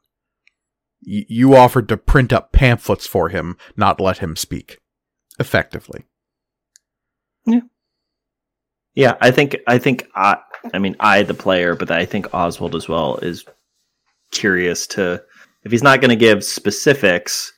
[1.07, 4.79] Y- you offered to print up pamphlets for him, not let him speak.
[5.39, 6.05] Effectively.
[7.47, 7.61] Yeah,
[8.95, 10.39] Yeah, I think I think I
[10.75, 13.45] I mean I the player, but I think Oswald as well is
[14.33, 15.23] curious to
[15.65, 17.53] if he's not going to give specifics,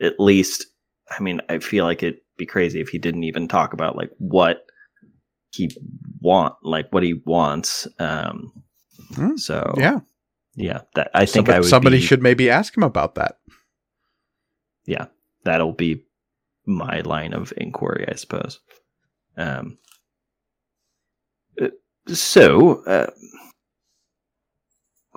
[0.00, 0.66] at least
[1.10, 4.10] I mean I feel like it'd be crazy if he didn't even talk about like
[4.18, 4.64] what
[5.50, 5.70] he
[6.20, 7.86] want like what he wants.
[7.98, 8.52] Um,
[9.14, 10.00] Hmm, so yeah.
[10.56, 13.38] Yeah, that I think somebody, I would somebody be- should maybe ask him about that.
[14.86, 15.06] yeah,
[15.44, 16.02] that'll be
[16.66, 18.58] my line of inquiry, I suppose.
[19.36, 19.78] Um,
[21.60, 21.68] uh,
[22.08, 23.10] so, uh,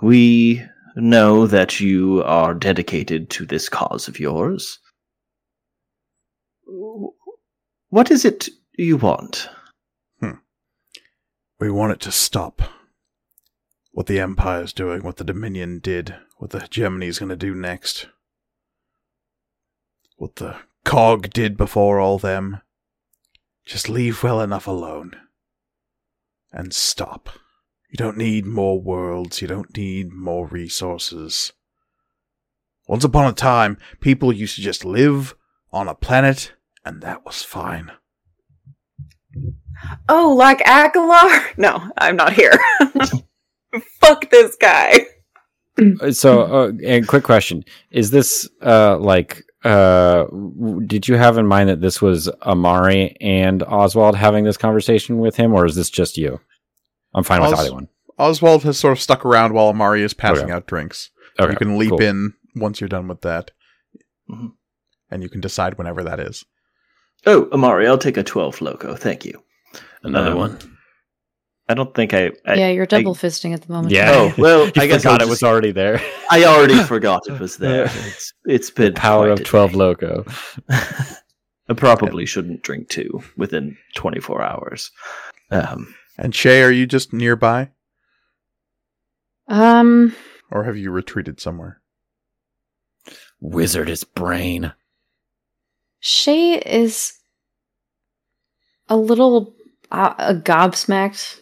[0.02, 0.64] we
[0.96, 4.80] know that you are dedicated to this cause of yours.
[7.90, 9.50] What is it you want?
[10.20, 10.40] Hmm.
[11.60, 12.62] We want it to stop.
[14.00, 18.08] What the Empire's doing, what the Dominion did, what the hegemony's gonna do next.
[20.16, 22.62] What the Cog did before all them.
[23.66, 25.18] Just leave well enough alone.
[26.54, 27.28] And stop.
[27.92, 31.52] You don't need more worlds, you don't need more resources.
[32.88, 35.36] Once upon a time, people used to just live
[35.74, 36.54] on a planet,
[36.86, 37.92] and that was fine.
[40.08, 41.48] Oh, like Aguilar?
[41.58, 42.58] No, I'm not here.
[44.02, 45.06] Fuck this guy.
[46.02, 51.38] Uh, So, uh, and quick question: Is this uh like uh w- did you have
[51.38, 55.76] in mind that this was Amari and Oswald having this conversation with him, or is
[55.76, 56.40] this just you?
[57.14, 57.88] I'm fine with Os- either one.
[58.18, 60.54] Oswald has sort of stuck around while Amari is passing Okay.
[60.54, 61.10] out drinks.
[61.40, 62.02] Okay, you can leap cool.
[62.02, 63.52] in once you're done with that.
[64.30, 64.52] Mhm.
[65.10, 66.44] And you can decide whenever that is.
[67.26, 68.96] Oh, Amari, I'll take a 12 loco.
[68.96, 69.42] Thank you.
[70.04, 70.60] Another Um, one.
[71.70, 72.32] I don't think I.
[72.46, 73.94] I yeah, you're double fisting at the moment.
[73.94, 74.10] Yeah.
[74.12, 76.02] Oh, well, I guess forgot I'll it was already there.
[76.32, 77.86] I already forgot it was there.
[77.86, 79.78] It's, it's been Power of twelve day.
[79.78, 80.26] loco.
[80.70, 84.90] I probably shouldn't drink two within 24 hours.
[85.52, 87.70] Um, And Shay, are you just nearby?
[89.48, 90.16] Um,
[90.50, 91.80] Or have you retreated somewhere?
[93.40, 94.74] Wizard his brain.
[96.00, 97.20] Shay is
[98.88, 99.54] a little
[99.92, 101.40] uh, uh, gobsmacked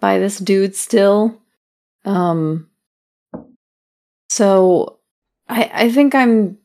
[0.00, 1.40] by this dude still.
[2.04, 2.68] Um,
[4.28, 4.98] so
[5.48, 6.58] I I think I'm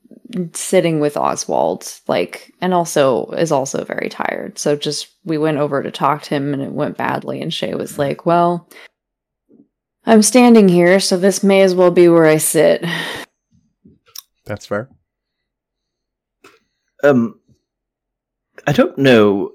[0.53, 4.59] sitting with Oswald, like, and also is also very tired.
[4.59, 7.41] So just we went over to talk to him, and it went badly.
[7.41, 8.67] And Shay was like, "Well,
[10.05, 12.85] I'm standing here, so this may as well be where I sit."
[14.45, 14.89] That's fair.
[17.03, 17.39] Um,
[18.67, 19.51] I don't know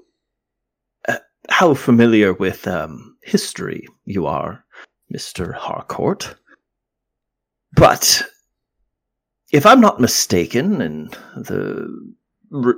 [1.07, 1.17] uh,
[1.49, 4.63] how familiar with um, history you are,
[5.09, 6.35] Mister Harcourt,
[7.73, 8.23] but
[9.51, 12.75] if I'm not mistaken, in the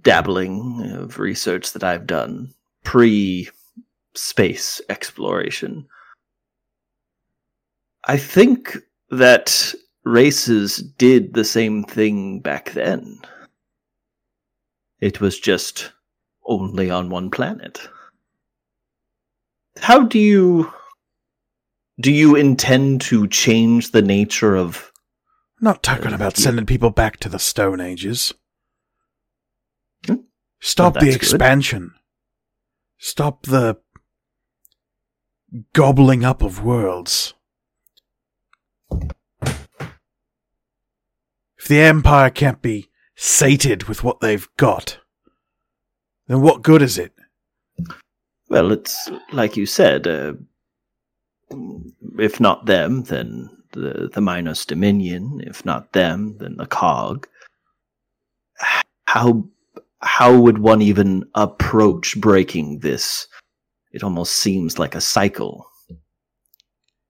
[0.00, 2.52] dabbling of research that I've done
[2.84, 3.48] pre
[4.14, 5.86] space exploration,
[8.04, 8.76] I think
[9.10, 9.74] that
[10.04, 13.18] races did the same thing back then.
[15.00, 15.92] It was just
[16.46, 17.88] only on one planet.
[19.80, 20.72] How do you
[22.00, 24.90] do you intend to change the nature of
[25.60, 26.44] I'm not talking about Yeah.
[26.44, 28.32] sending people back to the Stone Ages.
[30.06, 30.14] Hmm?
[30.60, 31.22] Stop Well, the that's good.
[31.34, 31.94] expansion.
[32.98, 33.80] Stop the
[35.72, 37.34] gobbling up of worlds.
[41.58, 44.98] If the Empire can't be sated with what they've got,
[46.26, 47.12] then what good is it?
[48.52, 50.06] Well, it's like you said.
[50.06, 50.34] Uh,
[52.18, 55.40] if not them, then the the Minos Dominion.
[55.42, 57.26] If not them, then the Cog.
[59.06, 59.48] How
[60.02, 63.26] how would one even approach breaking this?
[63.90, 65.66] It almost seems like a cycle.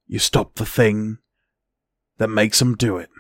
[0.07, 1.19] You stop the thing
[2.19, 3.11] that makes them do it.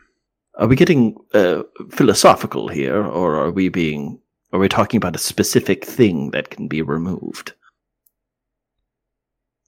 [0.59, 4.21] Are we getting uh, philosophical here, or are we being?
[4.53, 7.55] Are we talking about a specific thing that can be removed?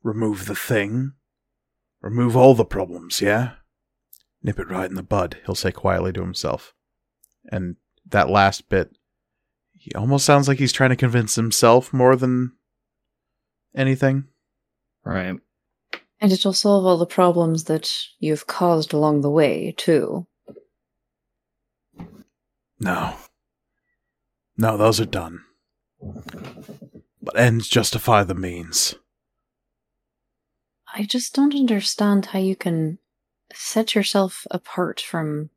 [0.05, 1.15] Remove the thing.
[2.01, 3.53] Remove all the problems, yeah?
[4.43, 6.75] Nip it right in the bud, he'll say quietly to himself.
[7.51, 7.77] And
[8.07, 8.97] that last bit,
[9.73, 12.53] he almost sounds like he's trying to convince himself more than
[13.75, 14.25] anything.
[15.03, 15.39] Right.
[16.21, 20.27] And it'll solve all the problems that you've caused along the way, too.
[22.79, 23.17] No.
[24.59, 25.41] No, those are done.
[27.23, 28.97] But ends justify the means.
[30.97, 32.99] I just don't understand how you can
[33.53, 35.51] set yourself apart from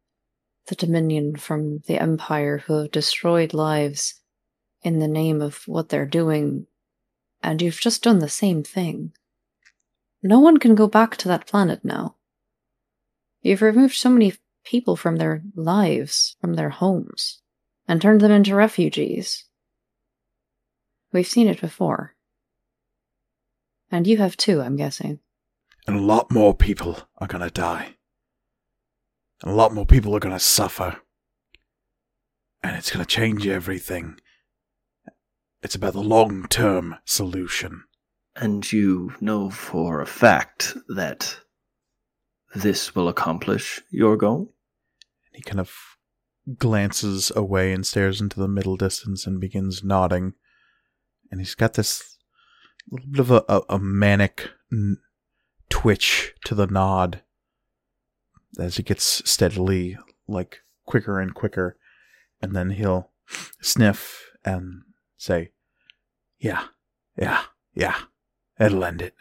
[0.65, 4.15] the Dominion, from the Empire, who have destroyed lives
[4.81, 6.65] in the name of what they're doing,
[7.43, 9.11] and you've just done the same thing.
[10.23, 12.15] No one can go back to that planet now.
[13.43, 14.33] You've removed so many
[14.65, 17.41] people from their lives, from their homes,
[17.87, 19.45] and turned them into refugees.
[21.13, 22.15] We've seen it before.
[23.91, 25.19] And you have too, I'm guessing.
[25.87, 27.95] And a lot more people are gonna die.
[29.41, 30.97] And a lot more people are gonna suffer.
[32.61, 34.19] And it's gonna change everything.
[35.61, 37.85] It's about the long term solution.
[38.35, 41.39] And you know for a fact that
[42.53, 44.53] this will accomplish your goal?
[45.33, 45.73] He kind of
[46.57, 50.33] glances away and stares into the middle distance and begins nodding.
[51.31, 52.17] And he's got this
[52.91, 54.97] little bit of a, a, a manic n-
[55.69, 57.21] twitch to the nod
[58.59, 59.97] as it gets steadily
[60.27, 61.77] like quicker and quicker.
[62.41, 63.11] And then he'll
[63.61, 64.83] sniff and
[65.17, 65.51] say,
[66.39, 66.65] Yeah,
[67.17, 67.43] yeah,
[67.73, 67.95] yeah,
[68.59, 69.15] it'll end it.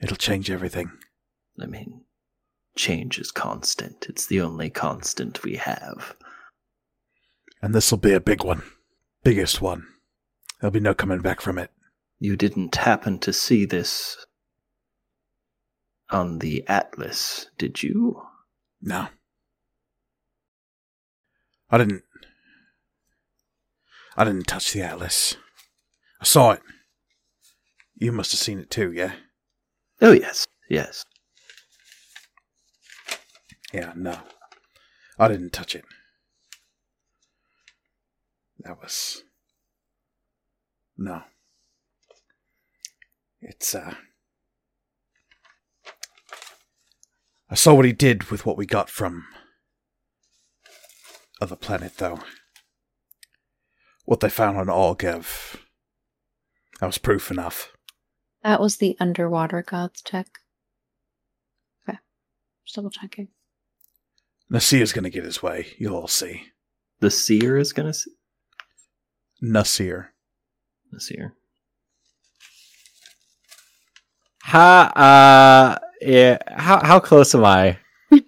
[0.00, 0.90] It'll change everything.
[1.60, 2.02] I mean,
[2.76, 4.06] change is constant.
[4.08, 6.14] It's the only constant we have.
[7.62, 8.62] And this'll be a big one.
[9.24, 9.86] Biggest one.
[10.60, 11.70] There'll be no coming back from it.
[12.18, 14.26] You didn't happen to see this
[16.10, 18.22] on the Atlas, did you?
[18.80, 19.08] No.
[21.70, 22.02] I didn't.
[24.16, 25.36] I didn't touch the atlas.
[26.20, 26.62] I saw it.
[27.96, 29.12] You must have seen it too, yeah?
[30.00, 31.04] Oh, yes, yes.
[33.72, 34.18] Yeah, no.
[35.18, 35.84] I didn't touch it.
[38.60, 39.22] That was.
[40.96, 41.22] No.
[43.40, 43.94] It's, uh.
[47.48, 49.24] I saw what he did with what we got from.
[51.40, 52.20] Other planet, though.
[54.04, 55.56] What they found on Orgev.
[56.80, 57.72] That was proof enough.
[58.42, 60.26] That was the underwater gods check.
[61.88, 61.98] Okay.
[62.64, 63.28] Just double checking.
[64.48, 65.74] Nasir's gonna get his way.
[65.78, 66.44] You'll all see.
[67.00, 68.12] The seer is gonna see
[69.40, 70.12] Nasir.
[70.92, 71.34] the seer.
[74.44, 77.78] Ha uh yeah, how how close am I?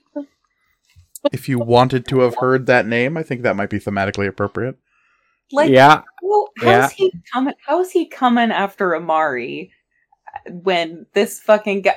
[1.32, 4.76] If you wanted to have heard that name, I think that might be thematically appropriate.
[5.50, 6.02] Like, yeah.
[6.22, 6.88] well, how's Yeah.
[6.90, 7.54] he coming?
[7.66, 9.72] How's he coming after Amari
[10.48, 11.96] when this fucking guy?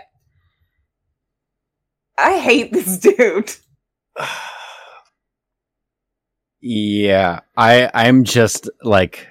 [2.17, 3.53] I hate this dude.
[6.61, 9.28] Yeah, I I'm just like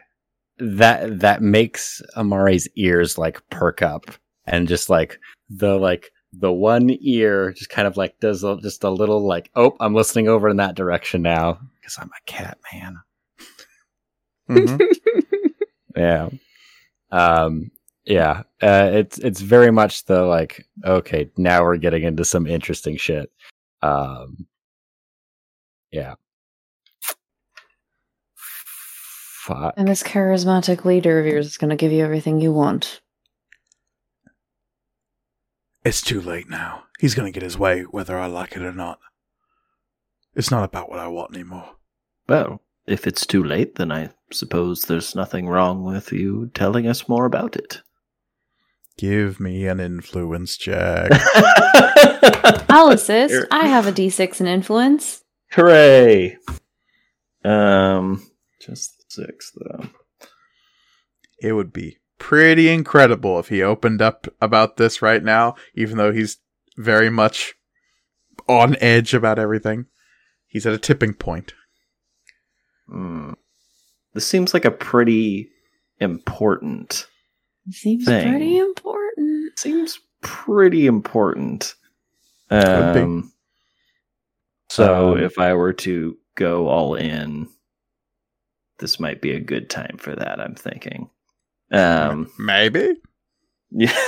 [0.59, 4.05] that that makes Amari's ears like perk up
[4.47, 5.19] and just like
[5.49, 9.51] the like the one ear just kind of like does a, just a little like
[9.57, 12.99] oh I'm listening over in that direction now because I'm a cat man.
[14.49, 14.81] Mhm.
[15.97, 16.29] Yeah.
[17.11, 17.71] Um
[18.05, 22.97] yeah, uh, it's it's very much the like okay, now we're getting into some interesting
[22.97, 23.31] shit.
[23.83, 24.47] Um
[25.91, 26.15] yeah.
[29.43, 29.75] Fuck.
[29.77, 33.01] And this charismatic leader of yours is going to give you everything you want.
[35.85, 36.85] It's too late now.
[36.99, 38.99] He's gonna get his way, whether I like it or not.
[40.35, 41.77] It's not about what I want anymore.
[42.29, 47.09] Well, if it's too late, then I suppose there's nothing wrong with you telling us
[47.09, 47.83] more about it.
[48.99, 51.11] Give me an influence check.
[52.69, 53.33] I'll assist.
[53.33, 53.49] Here.
[53.51, 55.25] I have a d6 in influence.
[55.53, 56.37] Hooray!
[57.43, 59.89] Um, just six though.
[61.43, 66.13] it would be pretty incredible if he opened up about this right now, even though
[66.13, 66.39] he's
[66.77, 67.55] very much
[68.47, 69.87] on edge about everything.
[70.47, 71.55] He's at a tipping point.
[72.89, 73.33] Hmm.
[74.15, 75.49] This seems like a pretty
[75.99, 77.07] important.
[77.71, 78.29] Seems Thing.
[78.29, 79.59] pretty important.
[79.59, 81.75] Seems pretty important.
[82.51, 83.33] Um,
[84.69, 87.49] so Um, if I were to go all in,
[88.79, 90.41] this might be a good time for that.
[90.41, 91.11] I'm thinking.
[91.71, 92.97] Um, Maybe.
[93.71, 93.93] yeah.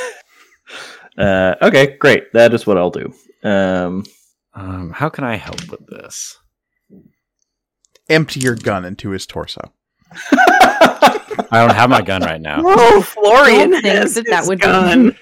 [1.19, 2.33] Uh, okay, great.
[2.33, 3.13] That is what I'll do.
[3.45, 4.03] Um,
[4.55, 6.39] Um, how can I help with this?
[8.09, 9.61] Empty your gun into his torso.
[10.33, 11.21] I
[11.67, 12.63] don't have my gun right now.
[12.63, 15.17] Whoa, Florian Don't has that that his would be-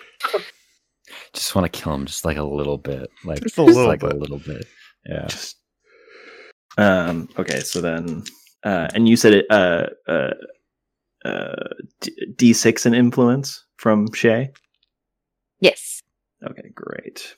[1.32, 3.10] Just want to kill him just like a little bit.
[3.24, 4.12] Like Just a little like bit.
[4.12, 4.64] a little bit.
[5.06, 5.26] Yeah.
[5.26, 5.56] Just
[6.78, 8.22] um okay so then
[8.62, 10.30] uh and you said it uh uh
[11.24, 11.68] uh
[12.00, 14.50] D- d6 in influence from shay
[15.60, 16.02] Yes.
[16.44, 17.34] okay great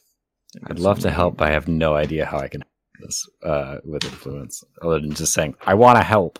[0.66, 2.70] I'd love to help, but I have no idea how I can help
[3.00, 6.38] this uh, with influence, other than just saying, I want to help.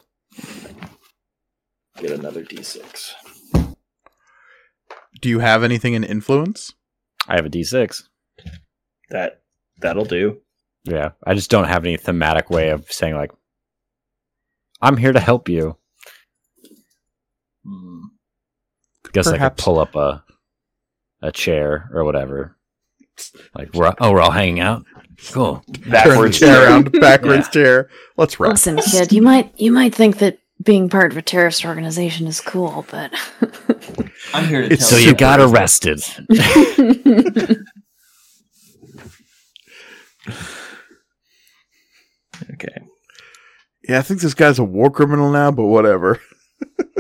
[1.97, 3.15] get another d6
[5.23, 6.75] Do you have anything in influence?
[7.27, 8.03] I have a d6.
[9.11, 9.41] that
[9.81, 10.43] that'll do
[10.85, 11.13] Yeah.
[11.27, 13.31] I just don't have any thematic way of saying, like,
[14.83, 15.79] I'm here to help you.
[17.65, 18.01] Hmm.
[19.13, 20.25] Guess I could pull up a
[21.21, 22.57] a chair or whatever.
[23.55, 24.85] Like, we're, oh, we're all hanging out?
[25.31, 25.63] Cool.
[25.87, 27.89] backwards Turn the chair around, backwards chair.
[28.17, 28.53] Let's rock.
[28.53, 32.41] Listen, kid, you might you might think that being part of a terrorist organization is
[32.41, 33.13] cool, but
[34.35, 36.03] i'm here to It's So tell you So you- got arrested.
[42.53, 42.79] okay
[43.89, 46.21] Yeah, I think this guy's a war criminal now, but whatever.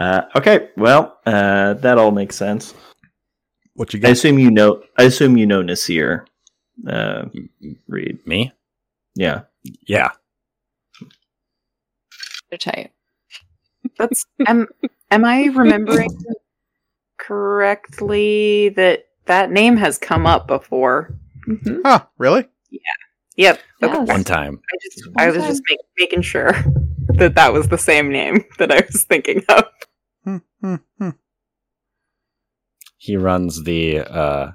[0.00, 2.72] uh okay well uh that all makes sense
[3.74, 4.12] What you i got?
[4.12, 6.24] assume you know i assume you know nasir
[6.88, 7.26] uh
[7.88, 8.52] reed Me?
[9.14, 9.42] yeah
[9.86, 10.10] Yeah.
[12.50, 12.90] They're tight.
[13.96, 14.66] That's am
[15.10, 16.10] am I remembering
[17.18, 21.14] correctly that that name has come up before?
[21.48, 21.80] Mhm.
[21.84, 22.48] Huh, really?
[22.70, 22.80] Yeah.
[23.36, 23.60] Yep.
[23.84, 23.98] Okay.
[24.12, 24.60] One time.
[24.72, 26.52] I just I was just make, making sure
[27.20, 29.64] that that was the same name that I was thinking of.
[30.30, 31.10] Hmm, hmm, hmm.
[32.98, 34.52] He runs the uh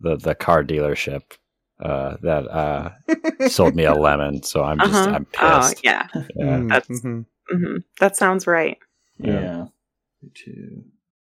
[0.00, 1.22] the the car dealership
[1.80, 2.90] uh that uh
[3.48, 5.10] sold me a lemon, so I'm just Uh-huh.
[5.14, 5.84] I'm Oh pissed.
[5.84, 6.24] yeah, Yeah.
[6.44, 7.26] Mm, That's- mhm.
[7.50, 8.78] hmm that sounds right.
[9.18, 9.66] Yeah.
[10.34, 10.84] Two.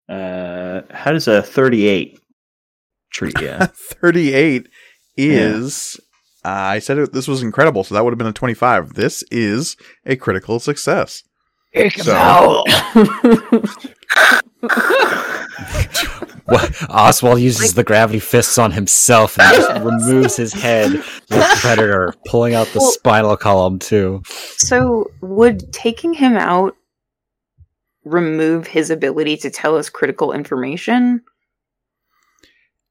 [0.08, 2.20] Uh, how does a 38
[3.12, 3.58] treat you?
[4.02, 4.68] 38
[5.18, 6.00] is.
[6.44, 8.94] Uh, I said it, this was incredible, so that would have been a 25.
[8.94, 9.76] This is
[10.06, 11.24] a critical success.
[11.76, 12.64] So-
[16.46, 16.72] What?
[16.90, 20.92] Oswald uses the gravity fists on himself and just removes his head
[21.30, 24.24] like Predator, pulling out the Well- spinal column too.
[24.58, 26.76] So would taking him out
[28.04, 31.22] remove his ability to tell us critical information?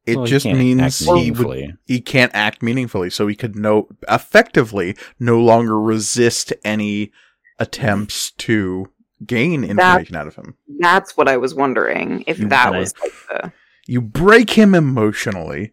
[0.06, 3.88] It Well, just can't means he would he can't act meaningfully, so he could no
[4.08, 7.10] effectively no longer resist any
[7.58, 8.90] attempts to
[9.26, 10.56] gain information out of him.
[10.78, 12.24] That's what I was wondering.
[12.26, 13.52] If You that might- was like the
[13.86, 15.72] You break him emotionally.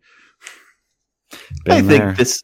[1.34, 1.38] I
[1.82, 2.14] Been think there.
[2.14, 2.44] this.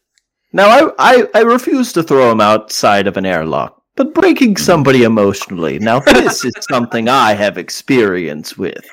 [0.52, 5.02] Now, I, I I refuse to throw him outside of an airlock, but breaking somebody
[5.04, 5.78] emotionally.
[5.78, 8.84] Now, this is something I have experience with.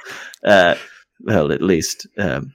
[0.45, 0.75] Uh,
[1.21, 2.07] well, at least.
[2.17, 2.53] Um,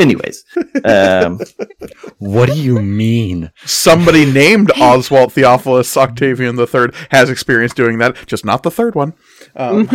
[0.00, 0.44] anyways,
[0.84, 1.40] um,
[2.18, 3.50] What do you mean?
[3.64, 9.14] Somebody named Oswald Theophilus Octavian III has experience doing that, just not the third one.
[9.56, 9.88] Um,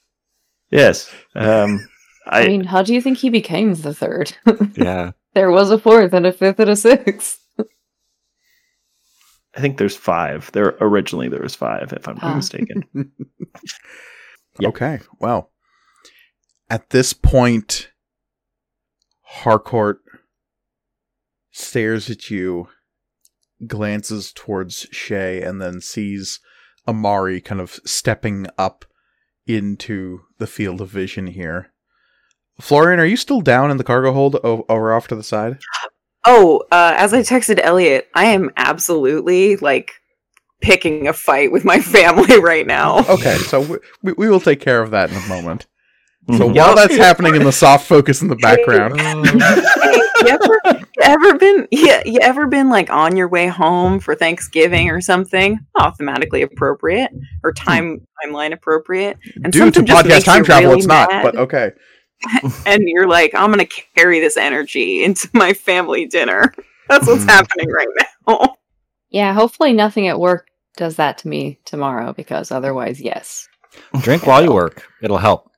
[0.70, 1.12] yes.
[1.34, 1.88] Um,
[2.26, 4.36] I, I, mean, how do you think he became the third?
[4.76, 5.12] Yeah.
[5.34, 7.38] there was a fourth and a fifth and a sixth.
[9.54, 10.50] I think there's five.
[10.52, 12.36] There originally there was five, if I'm not Ah.
[12.36, 12.84] mistaken.
[14.58, 14.68] Yeah.
[14.68, 15.50] Okay, well,
[16.70, 17.90] at this point,
[19.32, 20.00] Harcourt
[21.50, 22.68] stares at you,
[23.66, 26.38] glances towards Shay, and then sees
[26.86, 28.84] Amari kind of stepping up
[29.46, 31.72] into the field of vision here.
[32.60, 35.58] Florian, are you still down in the cargo hold o- over off to the side?
[36.26, 39.94] Oh, uh, as I texted Elliot, I am absolutely like
[40.60, 42.98] picking a fight with my family right now.
[43.08, 45.66] Okay, so we, we, we will take care of that in a moment.
[46.30, 46.54] So Mhm.
[46.56, 51.34] while that's happening in the soft focus in the background, Hey, you ever, you ever
[51.36, 55.58] been yeah, you ever been like on your way home for Thanksgiving or something?
[55.74, 57.10] Oh, thematically appropriate
[57.42, 59.18] or time timeline appropriate.
[59.42, 61.10] And due to something just podcast time travel, really it's not.
[61.10, 61.72] mad, But okay.
[62.66, 63.66] and you're like, I'm gonna
[63.96, 66.54] carry this energy into my family dinner.
[66.88, 67.30] That's what's Mm.
[67.30, 67.88] happening right
[68.28, 68.54] now.
[69.10, 70.46] Yeah, hopefully nothing at work
[70.76, 73.48] does that to me tomorrow because otherwise, yes.
[74.02, 74.86] Drink while you work.
[75.02, 75.50] It'll help.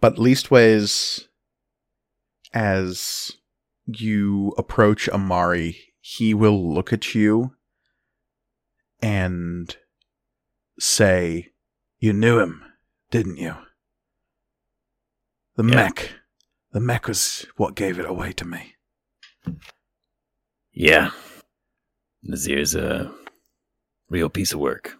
[0.00, 1.28] But leastways,
[2.52, 3.32] as
[3.86, 7.52] you approach Amari, he will look at you
[9.00, 9.76] and
[10.78, 11.52] say,
[11.98, 12.62] You knew him,
[13.10, 13.56] didn't you?
[15.56, 15.74] The Yeah.
[15.74, 16.12] mech.
[16.72, 18.74] The mech was what gave it away to me.
[20.72, 21.10] Yeah.
[22.22, 23.14] Nasir's a
[24.10, 24.96] real piece of work.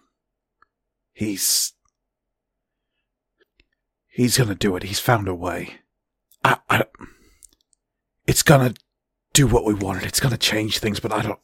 [1.13, 1.73] He's.
[4.17, 4.81] He's gonna do it.
[4.81, 5.75] He's found a way.
[6.43, 6.57] I.
[6.71, 6.85] I
[8.25, 8.73] it's gonna
[9.33, 10.05] do what we wanted.
[10.05, 11.39] It's gonna change things, but I don't.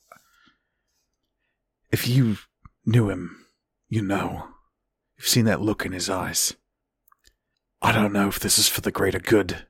[1.92, 2.38] If you
[2.84, 3.46] knew him,
[3.90, 4.48] you know.
[5.20, 6.56] You've seen that look in his eyes.
[7.80, 9.68] I don't know if this is for the greater good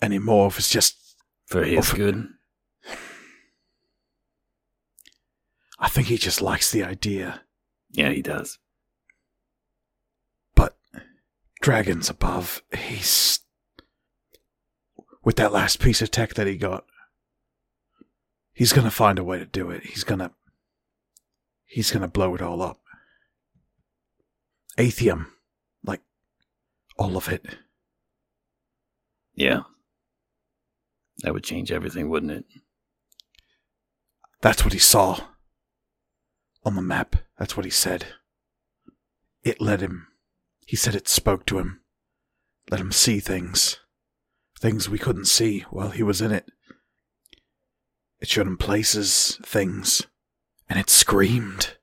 [0.00, 1.16] anymore, if it's just.
[1.46, 2.28] For his for- good.
[5.80, 7.42] I think he just likes the idea.
[7.90, 8.60] Yeah, he does.
[10.54, 10.76] But
[11.62, 13.38] dragons above, he's
[15.24, 16.84] with that last piece of tech that he got.
[18.52, 19.84] He's gonna find a way to do it.
[19.84, 20.32] He's gonna
[21.64, 22.80] he's gonna blow it all up.
[24.76, 25.26] Atheum,
[25.84, 26.02] like
[26.98, 27.46] all of it.
[29.34, 29.62] Yeah.
[31.18, 32.44] That would change everything, wouldn't it?
[34.40, 35.20] That's what he saw
[36.64, 37.16] on the map.
[37.38, 38.06] That's what he said.
[39.44, 40.08] It led him.
[40.66, 41.80] He said it spoke to him.
[42.70, 43.78] Let him see things.
[44.58, 46.50] Things we couldn't see while he was in it.
[48.20, 50.06] It showed him places, things,
[50.68, 51.76] and it screamed.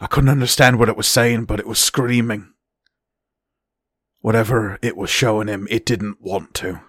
[0.00, 2.54] I couldn't understand what it was saying, but it was screaming.
[4.20, 6.80] Whatever it was showing him, it didn't want to.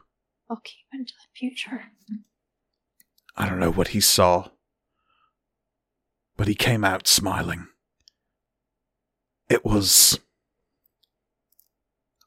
[0.50, 1.84] I'll keep into the future.
[3.36, 4.50] I don't know what he saw,
[6.38, 7.68] but he came out smiling.
[9.50, 10.20] It was.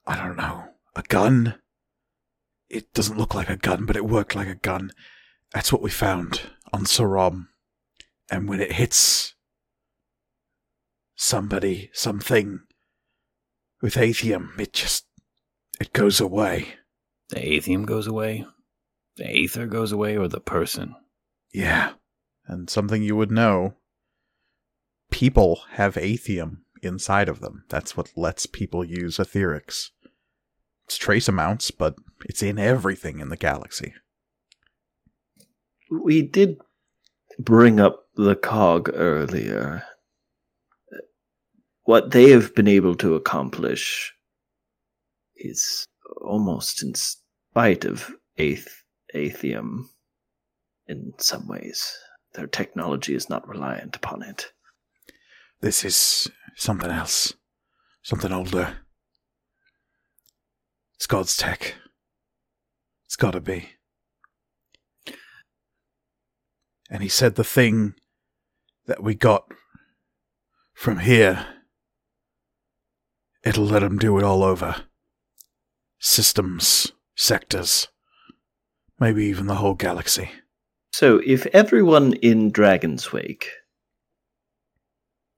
[0.06, 1.54] I don't know, a gun?
[2.68, 4.92] It doesn't look like a gun, but it worked like a gun.
[5.52, 6.42] That's what we found
[6.72, 7.48] on Saram.
[8.30, 9.34] And when it hits
[11.14, 12.60] somebody, something
[13.80, 15.06] with Atheum, it just.
[15.80, 16.74] it goes away.
[17.30, 18.44] The atheum goes away,
[19.16, 20.94] the aether goes away, or the person.
[21.52, 21.92] Yeah.
[22.46, 23.76] And something you would know
[25.10, 27.64] people have atheum inside of them.
[27.70, 29.90] That's what lets people use etherics.
[30.86, 33.94] It's trace amounts, but it's in everything in the galaxy.
[35.90, 36.56] we did
[37.38, 39.84] bring up the cog earlier.
[41.84, 44.12] What they have been able to accomplish
[45.36, 45.86] is
[46.22, 49.84] almost in spite of Ath- Atheum
[50.86, 51.96] in some ways.
[52.34, 54.52] Their technology is not reliant upon it.
[55.60, 57.32] This is something else.
[58.02, 58.83] Something older.
[61.04, 61.74] It's God's tech.
[63.04, 63.68] It's gotta be.
[66.88, 67.92] And he said the thing
[68.86, 69.52] that we got
[70.72, 71.44] from here,
[73.44, 74.86] it'll let him do it all over.
[75.98, 77.88] Systems, sectors,
[78.98, 80.30] maybe even the whole galaxy.
[80.94, 83.50] So, if everyone in Dragon's Wake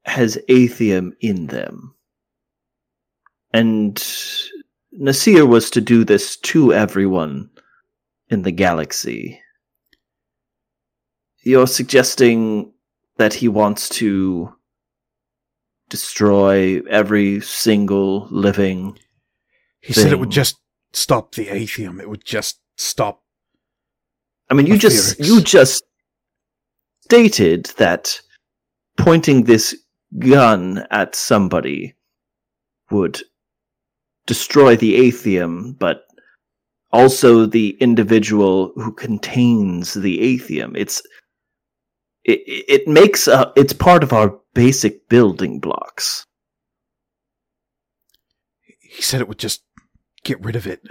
[0.04, 1.96] has Atheum in them,
[3.52, 4.00] and
[4.98, 7.50] Nasir was to do this to everyone
[8.28, 9.40] in the galaxy,
[11.42, 12.72] you're suggesting
[13.18, 14.52] that he wants to
[15.88, 18.98] destroy every single living.
[19.80, 20.56] He said it would just
[20.92, 22.00] stop the Atheum.
[22.00, 23.22] It would just stop.
[24.50, 25.84] I mean, you just you just
[27.02, 28.20] stated that
[28.96, 29.76] pointing this
[30.18, 31.94] gun at somebody
[32.90, 33.20] would
[34.26, 36.06] destroy the atheum, but
[36.92, 40.76] also the individual who contains the atheum.
[40.76, 41.02] It's
[42.24, 46.26] it, it makes a, it's part of our basic building blocks.
[48.80, 49.62] He said it would just
[50.24, 50.82] get rid of it.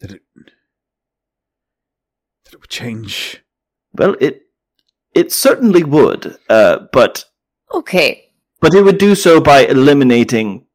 [0.00, 0.22] That it.
[2.44, 3.42] That it would change.
[3.94, 4.42] Well, it
[5.14, 7.24] it certainly would, uh, but
[7.74, 8.30] Okay.
[8.60, 10.66] but it would do so by eliminating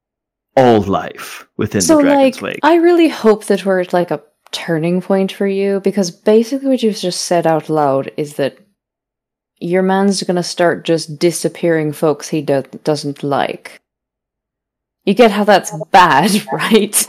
[0.58, 2.60] all life within so the Dragon's like Wake.
[2.64, 6.84] I really hope that we're at like a turning point for you because basically what
[6.84, 8.58] you've just said out loud is that
[9.60, 13.80] your man's gonna start just disappearing folks he do- doesn't like.
[15.06, 17.08] You get how that's bad, right?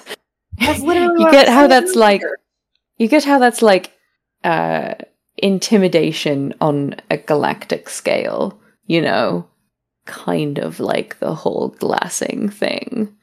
[0.59, 2.23] That's literally you get how saying that's like
[2.99, 3.93] you get how that's like
[4.45, 4.95] uh
[5.37, 9.49] intimidation on a galactic scale, you know,
[10.07, 13.15] kind of like the whole glassing thing.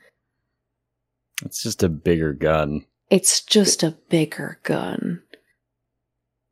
[1.44, 2.86] It's just a bigger gun.
[3.10, 5.22] It's just a bigger gun.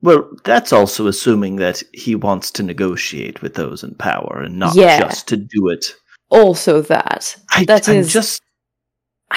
[0.02, 4.76] Well, that's also assuming that he wants to negotiate with those in power and not
[4.76, 5.00] Yeah.
[5.00, 5.96] just to do it.
[6.30, 7.36] Also that.
[7.52, 8.42] I, That I'm is- just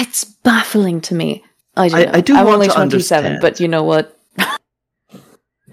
[0.01, 1.45] It's baffling to me.
[1.77, 2.11] I don't I- know.
[2.15, 3.61] I do I'm want only to 27, but understand.
[3.61, 4.19] you know what?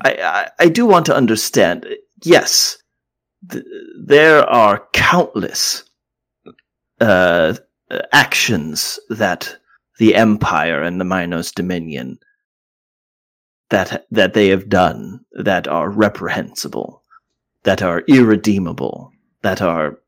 [0.01, 1.87] I, I, I do want to understand.
[2.23, 2.77] Yes,
[3.49, 3.63] th-
[4.05, 5.83] there are countless
[6.99, 7.53] uh,
[8.11, 9.57] actions that
[9.99, 12.19] the Empire and the Minos Dominion
[13.69, 17.03] that that they have done that are reprehensible,
[17.63, 19.99] that are irredeemable, that are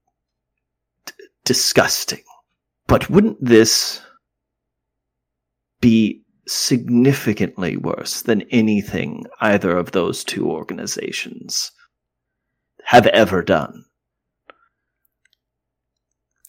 [1.05, 1.13] d-
[1.43, 2.23] disgusting.
[2.87, 4.01] But wouldn't this
[5.81, 11.71] be significantly worse than anything either of those two organizations
[12.85, 13.85] have ever done?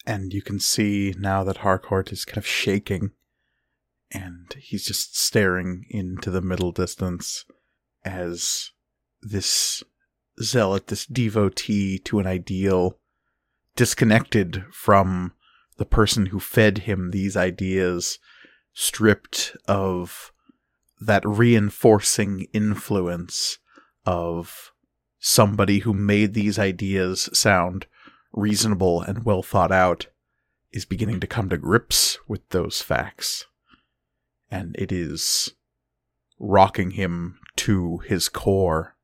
[0.07, 3.13] And you can see now that Harcourt is kind of shaking
[4.11, 7.45] and he's just staring into the middle distance
[8.05, 8.71] as
[9.21, 9.83] this
[10.41, 12.99] zealot, this devotee to an ideal,
[13.75, 15.33] disconnected from
[15.77, 18.19] the person who fed him these ideas,
[18.73, 20.33] stripped of
[21.01, 23.59] that reinforcing influence
[24.05, 24.73] of
[25.19, 27.87] somebody who made these ideas sound
[28.33, 30.07] reasonable and well thought out,
[30.73, 33.47] is beginning to come to grips with those facts.
[34.51, 35.53] And it is
[36.39, 38.97] rocking him to his core.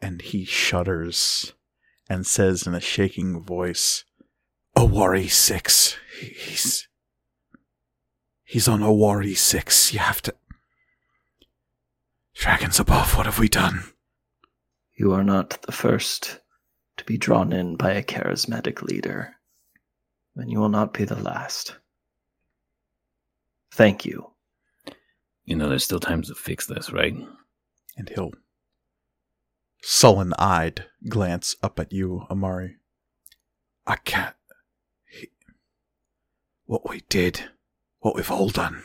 [0.00, 1.52] And he shudders
[2.08, 4.04] and says in a shaking voice,
[4.76, 5.96] Owari 6.
[6.20, 6.88] He's.
[8.44, 9.92] He's on Owari 6.
[9.92, 10.34] You have to.
[12.34, 13.84] Dragons above, what have we done?
[14.94, 16.40] You are not the first
[16.96, 19.36] to be drawn in by a charismatic leader,
[20.36, 21.76] and you will not be the last.
[23.72, 24.32] Thank you.
[25.44, 27.16] You know, there's still time to fix this, right?
[27.96, 28.32] And he'll
[29.80, 32.76] sullen eyed glance up at you, Amari.
[33.86, 34.36] I can't.
[35.10, 35.30] He,
[36.66, 37.50] what we did,
[38.00, 38.84] what we've all done,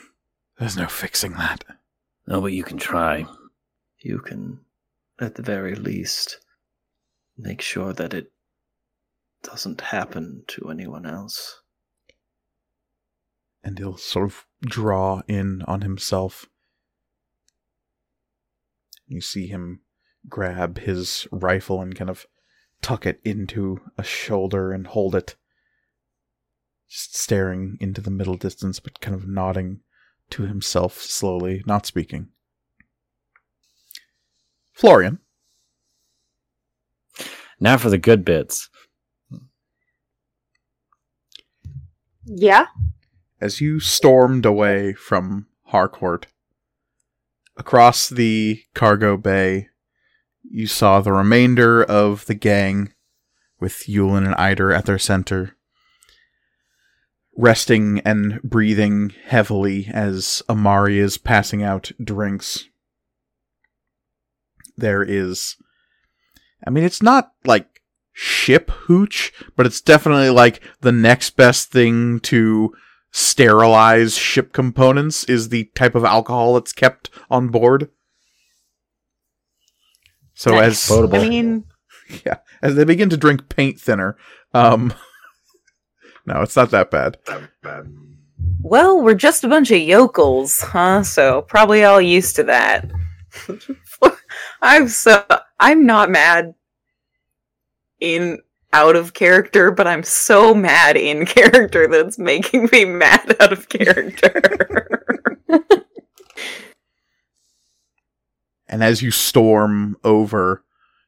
[0.58, 1.66] there's no fixing that.
[2.26, 3.26] No, but you can try.
[4.00, 4.62] You can,
[5.20, 6.40] at the very least,
[7.38, 8.32] make sure that it
[9.44, 11.62] doesn't happen to anyone else.
[13.68, 16.46] And he'll sort of draw in on himself.
[19.06, 19.82] You see him
[20.30, 22.28] grab his rifle and kind of
[22.82, 25.36] tuck it into a shoulder and hold it.
[26.88, 29.82] Just staring into the middle distance, but kind of nodding
[30.30, 32.30] to himself slowly, not speaking.
[34.72, 35.20] Florian.
[37.60, 38.70] Now for the good bits.
[42.24, 42.68] Yeah.
[43.40, 46.28] As you stormed away from Harcourt
[47.56, 49.70] across the cargo bay,
[50.44, 52.94] you saw the remainder of the gang
[53.60, 55.58] with Yulin and Eider at their center,
[57.36, 62.66] resting and breathing heavily as Amari is passing out drinks.
[64.78, 65.58] There is,
[66.66, 67.82] I mean, it's not like
[68.14, 72.74] ship hooch, but it's definitely like the next best thing to
[73.18, 77.90] sterilize ship components is the type of alcohol that's kept on board.
[80.36, 80.68] So Nice.
[80.68, 81.20] as Potable.
[81.20, 81.64] I mean,
[82.26, 84.18] yeah, as they begin to drink paint thinner,
[84.54, 84.94] um
[86.28, 87.18] No, it's not that bad.
[88.62, 91.02] well, we're just a bunch of yokels, huh?
[91.02, 92.92] So probably all used to that.
[94.62, 95.26] I'm so
[95.60, 96.54] I'm not mad
[98.00, 98.40] in
[98.78, 103.68] out of character, but I'm so mad in character that's making me mad out of
[103.70, 105.06] character.
[108.70, 110.64] And as you storm over,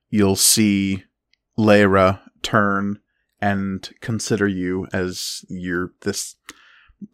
[0.09, 1.03] you'll see
[1.57, 2.99] Lyra turn
[3.41, 6.35] and consider you as you're this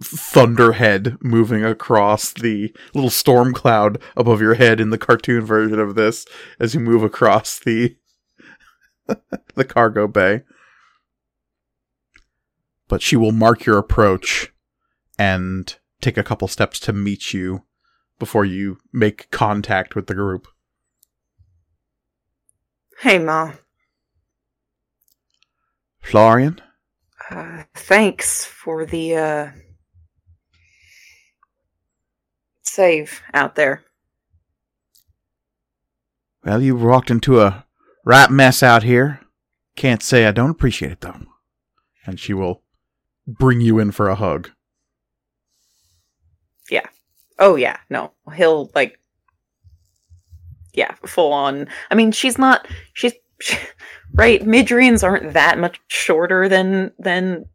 [0.04, 5.96] thunderhead moving across the little storm cloud above your head in the cartoon version of
[5.96, 6.26] this
[6.60, 7.96] as you move across the
[9.56, 10.42] the cargo bay.
[12.88, 14.54] But she will mark your approach
[15.18, 17.64] and take a couple steps to meet you
[18.20, 20.48] before you make contact with the group.
[23.02, 23.54] hey, Ma.
[26.02, 26.62] Florian?
[27.30, 29.52] Uh, thanks for the uh,
[32.62, 33.84] save out there.
[36.44, 37.65] Well, you walked into a
[38.06, 39.20] right mess out here.
[39.76, 41.20] Can't say I don't appreciate it, though.
[42.06, 42.62] And she will
[43.28, 44.52] bring you in for a hug.
[46.70, 46.86] Yeah.
[47.38, 48.98] Oh yeah, no, he'll like,
[50.74, 51.68] yeah, full on.
[51.92, 52.66] I mean, she's not.
[52.94, 53.14] She's
[54.14, 54.42] right.
[54.46, 57.46] Midrians aren't that much shorter than than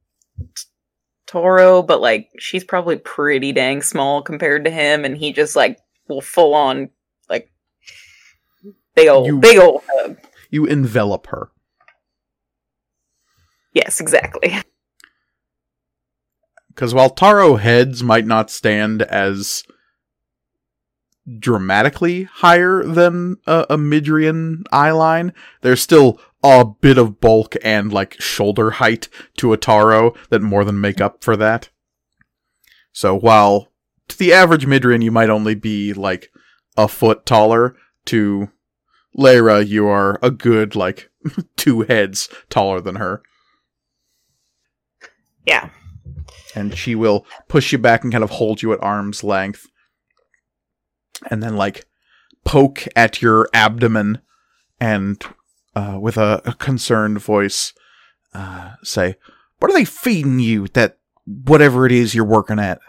[1.26, 5.78] Toro, but like she's probably pretty dang small compared to him, and he just like
[6.08, 6.90] will full on
[7.30, 7.50] like
[8.94, 10.18] big old You- big old hug.
[10.50, 11.50] You envelop her.
[13.72, 14.58] Yes, exactly.
[16.68, 19.64] Because while Taro heads might not stand as
[21.38, 27.92] dramatically higher than a, a Midrian eye line, there's still a bit of bulk and
[27.92, 31.68] like shoulder height to a Taro that more than make up for that.
[32.92, 33.68] So while
[34.08, 36.30] to the average Midrian you might only be like
[36.76, 37.76] a foot taller,
[38.06, 38.48] to
[39.14, 41.10] Lyra you are a good like
[41.56, 43.22] two heads taller than her.
[45.46, 45.70] Yeah.
[46.54, 49.66] and she will push you back and kind of hold you at arm's length
[51.30, 51.86] and then like
[52.44, 54.20] poke at your abdomen
[54.80, 55.22] and
[55.74, 57.72] uh, with a, a concerned voice
[58.34, 59.16] uh, say
[59.58, 62.80] what are they feeding you that whatever it is you're working at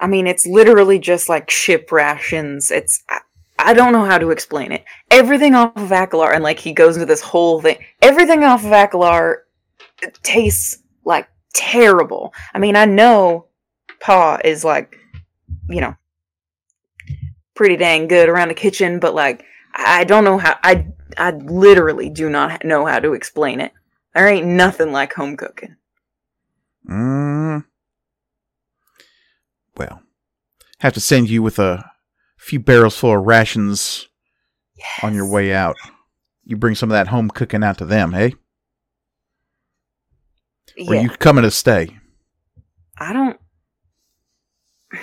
[0.00, 2.70] I mean, it's literally just like ship rations.
[2.70, 3.02] It's
[3.58, 4.84] I, don't know how to explain it.
[5.10, 7.78] Everything off of Akalar, and like he goes into this whole thing.
[8.02, 9.38] Everything off of Akalar
[10.22, 12.32] tastes like terrible.
[12.54, 13.46] I mean, I know
[14.00, 14.96] Pa is like,
[15.68, 15.94] you know,
[17.54, 19.44] pretty dang good around the kitchen, but like,
[19.74, 20.56] I don't know how.
[20.62, 20.86] I
[21.16, 23.72] I literally do not know how to explain it.
[24.14, 25.76] There ain't nothing like home cooking.
[26.88, 27.64] mm.
[29.76, 30.02] well
[30.80, 31.90] have to send you with a
[32.38, 34.08] few barrels full of rations
[35.02, 35.76] on your way out
[36.44, 38.32] you bring some of that home cooking out to them hey
[40.86, 41.00] or Yeah.
[41.02, 41.96] you coming to stay
[43.00, 43.38] I don't.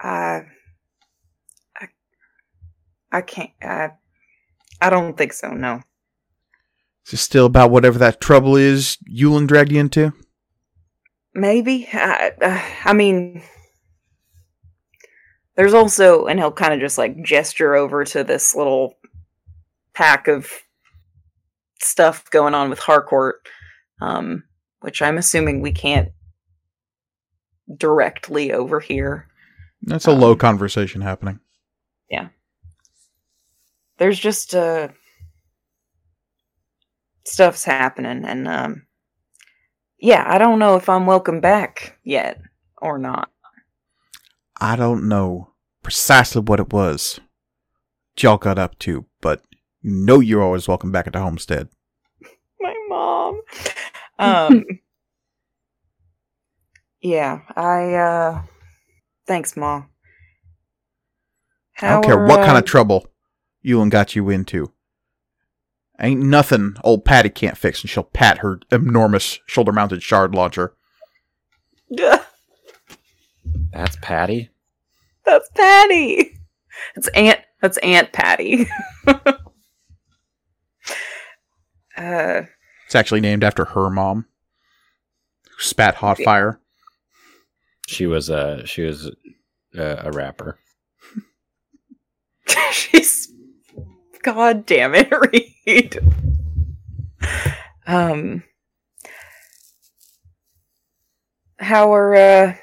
[0.00, 0.42] I,
[1.76, 1.88] I,
[3.12, 3.50] I can't.
[3.62, 3.90] I,
[4.80, 5.50] I don't think so.
[5.50, 5.80] No.
[7.06, 10.12] Is it still about whatever that trouble is Yulin dragged you into?
[11.34, 11.88] Maybe.
[11.92, 13.42] I, uh, I mean,
[15.56, 18.96] there's also, and he'll kind of just like gesture over to this little
[19.94, 20.50] pack of
[21.80, 23.36] stuff going on with Harcourt,
[24.00, 24.44] um,
[24.80, 26.10] which I'm assuming we can't
[27.76, 29.28] directly overhear.
[29.82, 31.40] That's a Um, low conversation happening.
[32.10, 32.28] Yeah.
[33.98, 34.88] There's just uh
[37.26, 38.86] stuff's happening and um
[39.98, 42.38] yeah i don't know if i'm welcome back yet
[42.82, 43.30] or not
[44.64, 45.50] I don't know
[45.82, 47.20] precisely what it was.
[48.18, 49.42] y'all got up to, but
[49.82, 51.68] you know you're always welcome back at the homestead.
[52.60, 53.42] My mom.
[54.16, 54.64] Um.
[57.02, 57.94] yeah, I.
[57.94, 58.42] uh
[59.26, 59.90] Thanks, mom.
[61.82, 63.08] I don't care what kind of trouble
[63.66, 64.72] Yulin got you into.
[66.00, 70.74] Ain't nothing old Patty can't fix, and she'll pat her enormous shoulder mounted shard launcher.
[71.90, 72.24] trouble.
[73.72, 74.50] That's Patty.
[75.24, 76.38] That's Patty.
[76.96, 77.40] It's Aunt.
[77.60, 78.66] That's Aunt Patty.
[79.06, 79.24] uh,
[81.96, 84.26] It's actually named after her mom,
[85.44, 86.60] who spat hot fire.
[87.86, 89.10] She was a she was
[89.74, 90.58] a, a rapper.
[92.72, 93.30] she's.
[94.22, 95.10] God damn it,
[95.66, 95.98] Reed.
[97.86, 98.42] Um.
[101.58, 102.54] How are uh?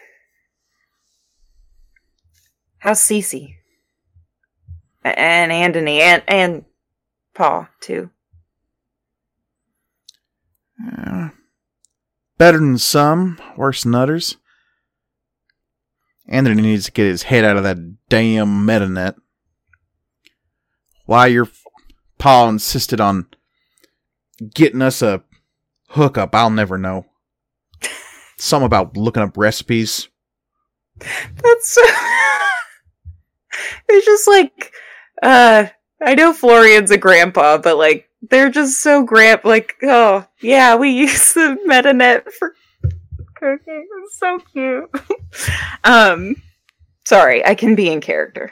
[2.82, 3.58] How's Cece?
[5.04, 6.66] And Anthony and and
[7.36, 8.10] Pa too.
[10.84, 11.30] Uh,
[12.40, 14.38] better than some, worse than others.
[16.28, 17.78] Anthony needs to get his head out of that
[18.10, 19.14] damn metanet.
[21.06, 21.50] Why your
[22.18, 23.28] pa insisted on
[24.56, 25.24] getting us a
[25.90, 27.06] hookup, I'll never know.
[28.40, 30.08] Some about looking up recipes.
[30.98, 31.82] That's so
[33.90, 34.74] it's just like
[35.22, 35.68] uh
[36.04, 40.90] I know Florian's a grandpa, but like they're just so grand like oh yeah, we
[40.92, 42.56] use the metanet for
[43.36, 43.88] cooking.
[44.04, 44.90] It's so cute.
[45.84, 46.36] um
[47.06, 48.52] sorry, I can be in character.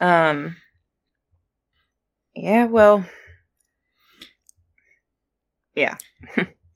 [0.00, 0.56] um
[2.34, 3.04] Yeah, well
[5.74, 5.96] Yeah.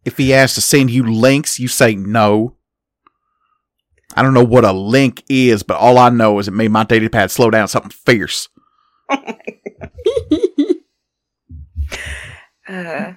[0.05, 2.56] If he asks to send you links, you say no.
[4.17, 6.85] I don't know what a link is, but all I know is it made my
[6.85, 8.49] data pad slow down something fierce.
[12.69, 13.13] Uh,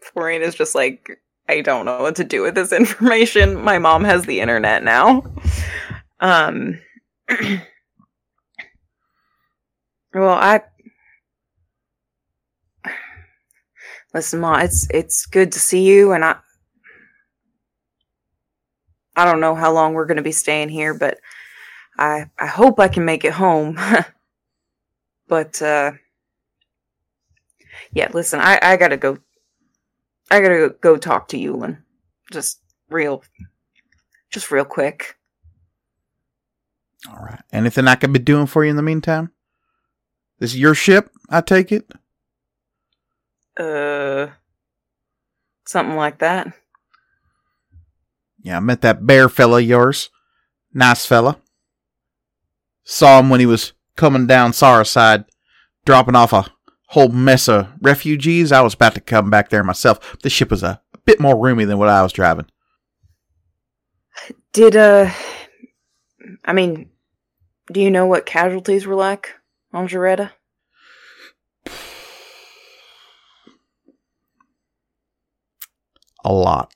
[0.00, 3.62] Florian is just like, I don't know what to do with this information.
[3.62, 5.24] My mom has the internet now.
[6.20, 6.80] Um,
[10.14, 10.60] well, I
[14.14, 14.58] listen, Ma.
[14.58, 16.36] It's it's good to see you, and I
[19.16, 21.18] I don't know how long we're going to be staying here, but
[21.98, 23.78] I I hope I can make it home.
[25.28, 25.92] but uh
[27.92, 29.18] yeah, listen, I, I gotta go.
[30.30, 31.78] I gotta go talk to Yulin.
[32.30, 33.22] Just real,
[34.30, 35.16] just real quick.
[37.08, 37.42] All right.
[37.52, 39.32] Anything I can be doing for you in the meantime?
[40.38, 41.90] This is your ship, I take it?
[43.58, 44.28] Uh,
[45.66, 46.52] something like that.
[48.42, 50.10] Yeah, I met that bear fella of yours.
[50.74, 51.40] Nice fella.
[52.84, 55.24] Saw him when he was coming down Sarah side,
[55.84, 56.46] dropping off a
[56.88, 58.50] whole mess of refugees.
[58.50, 60.18] I was about to come back there myself.
[60.22, 62.46] The ship was a, a bit more roomy than what I was driving.
[64.52, 65.10] Did uh,
[66.44, 66.90] I mean,
[67.70, 69.34] do you know what casualties were like
[69.72, 70.32] on Jaretta?
[76.24, 76.72] A lot.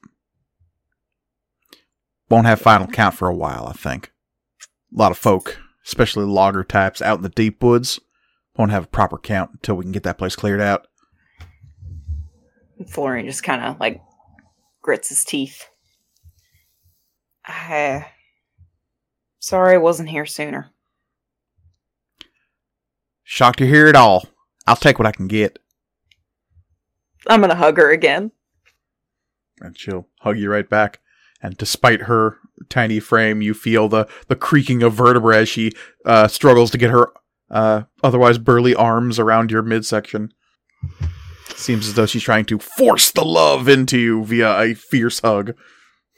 [2.28, 4.12] Won't have final count for a while, I think.
[4.92, 8.00] A lot of folk, especially logger types out in the deep woods,
[8.56, 10.86] won't have a proper count until we can get that place cleared out.
[12.88, 14.00] Florian just kind of like
[14.82, 15.64] grits his teeth.
[17.46, 18.06] I,
[19.38, 20.70] sorry I wasn't here sooner.
[23.22, 24.26] Shocked to hear it all.
[24.66, 25.58] I'll take what I can get.
[27.28, 28.32] I'm gonna hug her again.
[29.60, 31.00] And she'll hug you right back.
[31.46, 35.70] And despite her tiny frame, you feel the, the creaking of vertebrae as she
[36.04, 37.12] uh, struggles to get her
[37.52, 40.34] uh, otherwise burly arms around your midsection.
[41.54, 45.54] Seems as though she's trying to force the love into you via a fierce hug.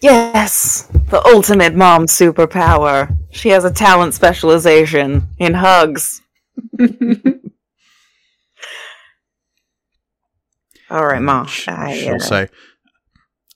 [0.00, 3.14] Yes, the ultimate mom superpower.
[3.30, 6.22] She has a talent specialization in hugs.
[10.90, 11.46] All right, mom.
[11.66, 12.48] I, She'll uh, say,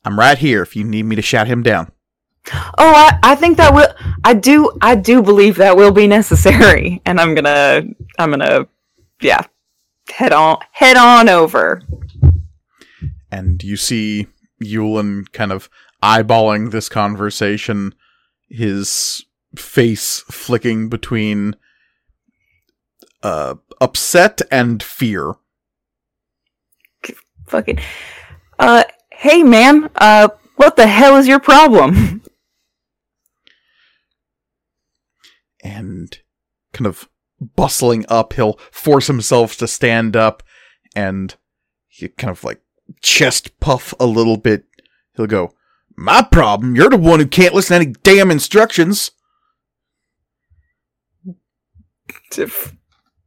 [0.05, 1.93] I'm right here if you need me to shout him down.
[2.53, 3.89] Oh, I, I think that will.
[4.24, 4.73] I do.
[4.81, 7.83] I do believe that will be necessary, and I'm gonna.
[8.19, 8.66] I'm gonna.
[9.20, 9.43] Yeah,
[10.11, 10.59] head on.
[10.73, 11.83] Head on over.
[13.31, 14.27] and you see
[14.62, 15.70] Yulin kind of
[16.03, 17.95] eyeballing this conversation,
[18.49, 19.24] his
[19.57, 21.55] face flicking between
[23.23, 25.35] uh, upset and fear.
[27.47, 27.79] Fucking.
[28.59, 28.85] Uh,
[29.23, 32.23] hey, man, Uh, what the hell is your problem?
[35.65, 36.19] and
[36.73, 37.09] kind of
[37.40, 40.43] bustling up, he'll force himself to stand up
[40.97, 41.36] and
[41.89, 42.61] he kind of like
[43.01, 44.65] chest puff a little bit.
[45.16, 45.55] He'll go,
[45.97, 49.12] My problem, you're the one who can't listen to any damn instructions.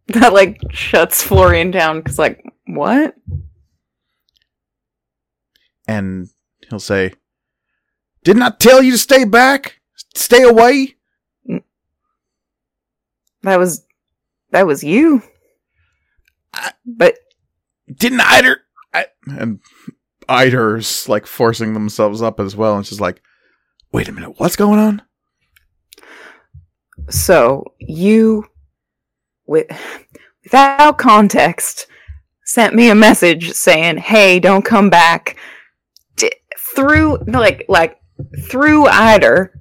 [0.08, 3.16] That like shuts Florian down because like what?
[5.88, 6.30] And
[6.70, 7.14] he'll say,
[8.24, 9.80] Didn't I tell you to stay back?
[10.16, 10.96] Stay away?
[11.50, 11.64] Mm.
[13.44, 13.86] That was
[14.52, 15.22] that was you.
[16.54, 17.16] I- but
[17.94, 18.62] Didn't Eider?
[18.94, 19.60] I, and
[20.30, 22.78] Eider's like forcing themselves up as well.
[22.78, 23.22] And she's like,
[23.92, 25.02] Wait a minute, what's going on?
[27.10, 28.46] so you
[29.46, 29.68] with
[30.44, 31.86] without context
[32.46, 35.36] sent me a message saying hey don't come back
[36.76, 38.00] through like like
[38.50, 39.60] through Eider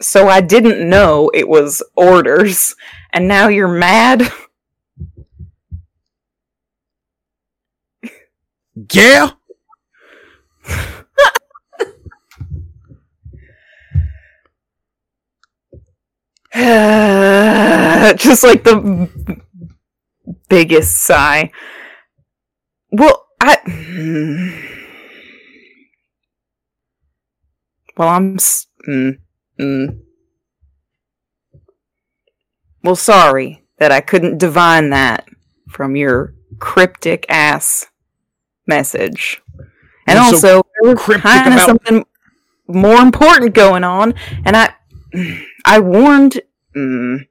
[0.00, 2.74] so i didn't know it was orders
[3.12, 4.30] and now you're mad
[8.90, 9.32] Yeah?
[18.16, 19.08] just like the
[20.48, 21.50] biggest sigh
[22.90, 24.78] well i
[27.96, 29.18] well i'm s- mm,
[29.60, 29.98] mm.
[32.82, 35.26] well sorry that i couldn't divine that
[35.68, 37.86] from your cryptic ass
[38.66, 39.40] message.
[40.06, 42.04] And You're also there was cryptic kind of about- something
[42.68, 44.14] more important going on
[44.44, 44.72] and i
[45.64, 46.40] i warned
[46.76, 47.26] mm,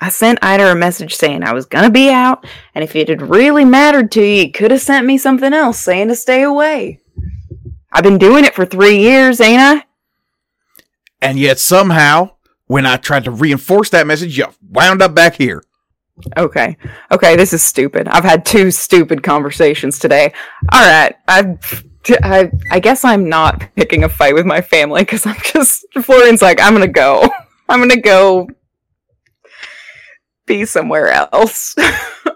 [0.00, 3.20] i sent Eider a message saying i was gonna be out and if it had
[3.22, 7.00] really mattered to you you could have sent me something else saying to stay away
[7.96, 9.82] i've been doing it for three years ain't i
[11.22, 12.32] And yet somehow,
[12.66, 15.64] when I tried to reinforce that message, you wound up back here.
[16.36, 16.76] Okay.
[17.10, 18.06] Okay, this is stupid.
[18.08, 20.32] I've had two stupid conversations today.
[20.72, 21.14] All right.
[21.26, 21.56] I
[22.22, 26.42] I I guess I'm not picking a fight with my family cuz I'm just Florian's
[26.42, 27.28] like I'm going to go.
[27.68, 28.48] I'm going to go
[30.46, 31.74] be somewhere else.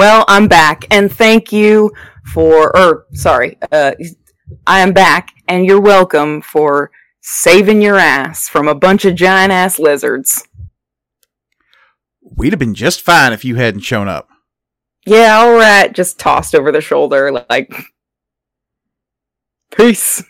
[0.00, 1.92] well, I'm back and thank you
[2.32, 3.92] for or sorry, uh
[4.66, 6.90] I am back and you're welcome for
[7.20, 10.48] saving your ass from a bunch of giant ass lizards.
[12.22, 14.30] We'd have been just fine if you hadn't shown up.
[15.04, 15.92] Yeah, all right.
[15.92, 17.70] Just tossed over the shoulder, like,
[19.70, 20.24] peace.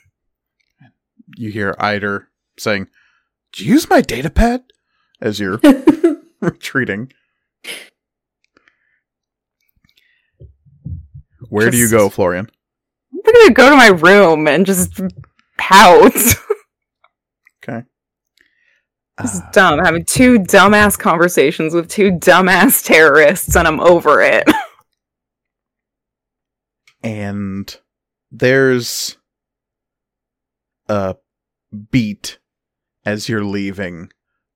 [1.37, 2.27] You hear Eider
[2.59, 2.89] saying,
[3.53, 4.65] Did you use my data pad?
[5.21, 5.61] As you're
[6.41, 7.13] retreating.
[11.51, 12.49] Where do you go, Florian?
[13.13, 14.99] I'm gonna go to my room and just
[15.59, 16.13] pout.
[16.15, 16.37] this
[17.63, 17.83] Okay.
[19.23, 19.79] is Uh, dumb.
[19.85, 24.45] Having two dumbass conversations with two dumbass terrorists, and I'm over it.
[27.03, 27.79] and
[28.31, 29.17] there's
[30.89, 31.17] a
[31.91, 32.39] beat
[33.05, 34.11] as you're leaving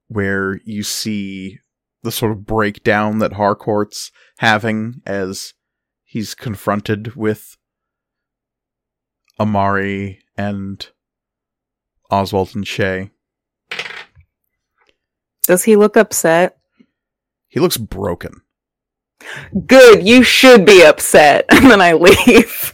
[0.08, 1.58] where you see
[2.02, 5.54] the sort of breakdown that Harcourt's having as
[6.14, 7.56] he's confronted with
[9.40, 10.88] Amari and
[12.08, 13.10] Oswald and Shay.
[15.42, 16.56] Does he look upset?
[17.48, 18.42] He looks broken.
[19.66, 20.06] Good.
[20.06, 21.46] You should be upset.
[21.50, 22.72] And then I leave.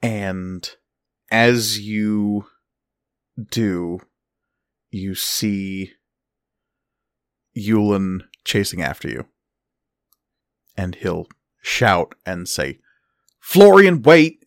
[0.00, 0.70] And
[1.28, 2.46] as you
[3.50, 3.98] do,
[4.92, 5.94] you see
[7.56, 9.26] Yulin chasing after you.
[10.76, 11.26] And he'll
[11.62, 12.78] shout and say,
[13.40, 14.44] Florian, wait!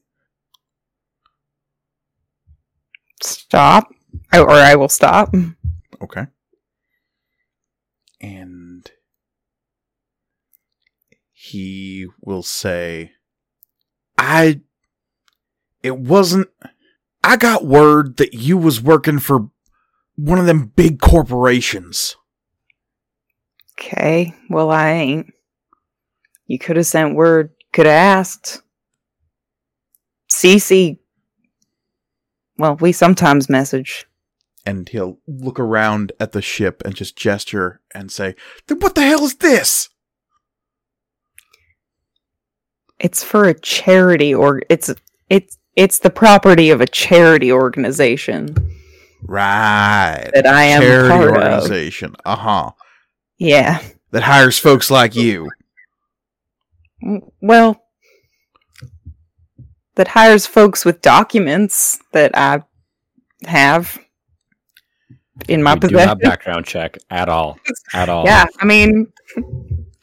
[3.23, 3.87] Stop.
[4.33, 5.33] Oh, or I will stop.
[6.01, 6.27] Okay.
[8.21, 8.89] And
[11.31, 13.13] he will say,
[14.17, 14.61] I.
[15.81, 16.49] It wasn't.
[17.23, 19.49] I got word that you was working for
[20.15, 22.15] one of them big corporations.
[23.79, 24.33] Okay.
[24.49, 25.34] Well, I ain't.
[26.47, 27.51] You could have sent word.
[27.73, 28.61] Could have asked.
[30.31, 30.97] Cece.
[32.57, 34.05] Well, we sometimes message.
[34.65, 38.35] And he'll look around at the ship and just gesture and say,
[38.67, 39.89] "Then what the hell is this?
[42.99, 44.91] It's for a charity or it's
[45.29, 48.55] it's it's the property of a charity organization
[49.21, 50.29] Right.
[50.33, 51.35] that I am Charity part of.
[51.35, 52.15] organization.
[52.25, 52.71] Uh huh.
[53.37, 53.81] Yeah.
[54.11, 55.49] That hires folks like you.
[57.05, 57.81] Mm, Well,
[59.95, 62.63] that hires folks with documents that I
[63.45, 63.97] have
[65.47, 67.57] in my we do not background check at all.
[67.93, 68.25] At all.
[68.25, 69.07] Yeah, I mean,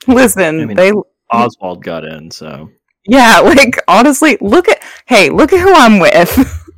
[0.07, 0.93] listen, I mean- they
[1.31, 2.71] Oswald got in, so
[3.07, 6.31] yeah, like honestly, look at hey, look at who I'm with.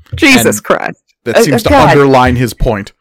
[0.16, 1.00] Jesus And- Christ.
[1.24, 1.88] That Uh, seems to God.
[1.90, 2.92] underline his point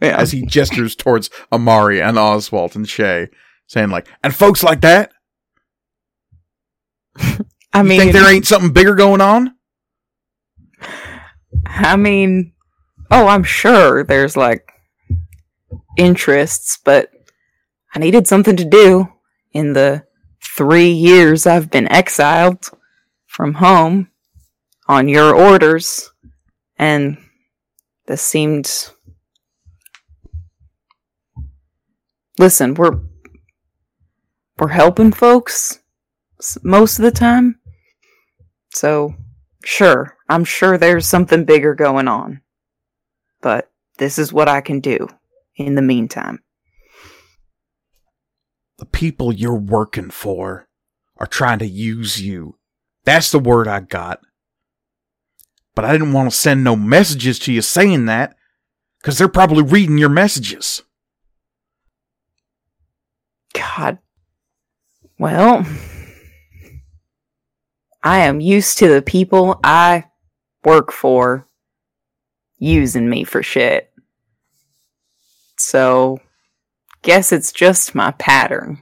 [0.00, 0.16] Yeah.
[0.16, 3.28] as he gestures towards Amari and Oswald and Shay,
[3.66, 5.10] saying like, "And folks like that,
[7.72, 9.54] I you mean, think there ain't something bigger going on?"
[11.66, 12.52] I mean,
[13.10, 14.70] oh, I'm sure there's like
[15.96, 17.10] interests, but
[17.94, 19.08] I needed something to do
[19.52, 20.04] in the
[20.42, 22.70] three years I've been exiled
[23.26, 24.10] from home
[24.88, 26.10] on your orders,
[26.78, 27.18] and
[28.06, 28.90] this seemed.
[32.38, 33.00] Listen, we're
[34.58, 35.80] we're helping folks
[36.62, 37.58] most of the time,
[38.74, 39.14] so
[39.66, 42.40] Sure, I'm sure there's something bigger going on.
[43.42, 43.68] But
[43.98, 45.08] this is what I can do
[45.56, 46.44] in the meantime.
[48.78, 50.68] The people you're working for
[51.16, 52.58] are trying to use you.
[53.04, 54.20] That's the word I got.
[55.74, 58.36] But I didn't want to send no messages to you saying that,
[59.00, 60.84] because they're probably reading your messages.
[63.52, 63.98] God.
[65.18, 65.66] Well,
[68.06, 70.04] I am used to the people I
[70.64, 71.48] work for
[72.56, 73.90] using me for shit.
[75.58, 76.20] So,
[77.02, 78.80] guess it's just my pattern.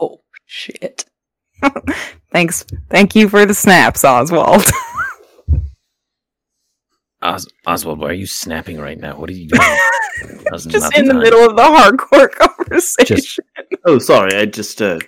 [0.00, 1.04] Oh shit.
[2.32, 2.66] Thanks.
[2.88, 4.64] Thank you for the snaps, Oswald.
[7.22, 9.16] Os- Oswald, why are you snapping right now?
[9.16, 9.62] What are you doing?
[10.68, 11.22] Just in the time.
[11.22, 13.44] middle of the hardcore conversation.
[13.84, 14.98] Oh, sorry, I just uh,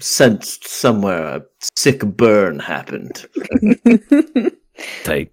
[0.00, 1.42] sensed somewhere a
[1.76, 3.26] sick burn happened.
[5.04, 5.32] Tight.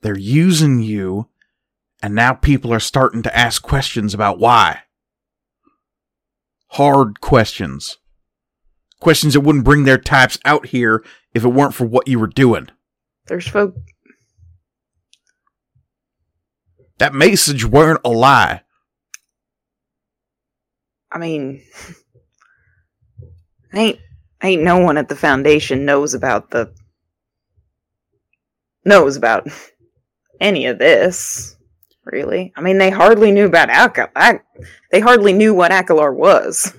[0.00, 1.28] They're using you,
[2.02, 4.80] and now people are starting to ask questions about why.
[6.68, 7.98] Hard questions.
[9.00, 11.04] Questions that wouldn't bring their types out here
[11.34, 12.68] if it weren't for what you were doing.
[13.26, 13.74] There's folk.
[16.98, 18.62] That message weren't a lie.
[21.12, 21.62] I mean,
[23.74, 23.98] ain't
[24.42, 26.72] ain't no one at the foundation knows about the
[28.84, 29.46] knows about
[30.40, 31.56] any of this.
[32.04, 34.10] Really, I mean, they hardly knew about Akal.
[34.16, 34.44] Ak-
[34.90, 36.74] they hardly knew what Akalar was.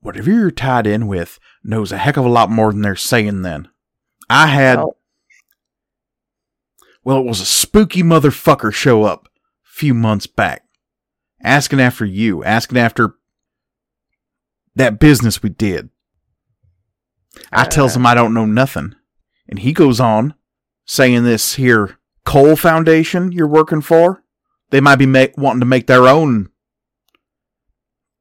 [0.00, 3.40] Whatever you're tied in with knows a heck of a lot more than they're saying
[3.40, 3.68] then.
[4.28, 4.96] I had, Well,
[7.04, 9.28] well, it was a spooky motherfucker show up
[9.64, 10.65] a few months back,
[11.42, 13.14] asking after you, asking after
[14.74, 15.90] that business we did.
[17.52, 18.00] I tells Uh.
[18.00, 18.94] him I don't know nothing.
[19.48, 20.34] And he goes on
[20.86, 24.22] saying this here coal foundation you're working for,
[24.70, 26.48] they might be make, wanting to make their own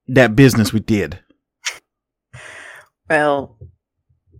[0.07, 1.19] that business we did.
[3.09, 3.57] well,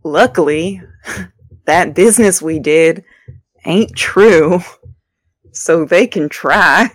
[0.04, 0.82] luckily,
[1.66, 3.04] that business we did
[3.66, 4.60] ain't true,
[5.52, 6.92] so they can try.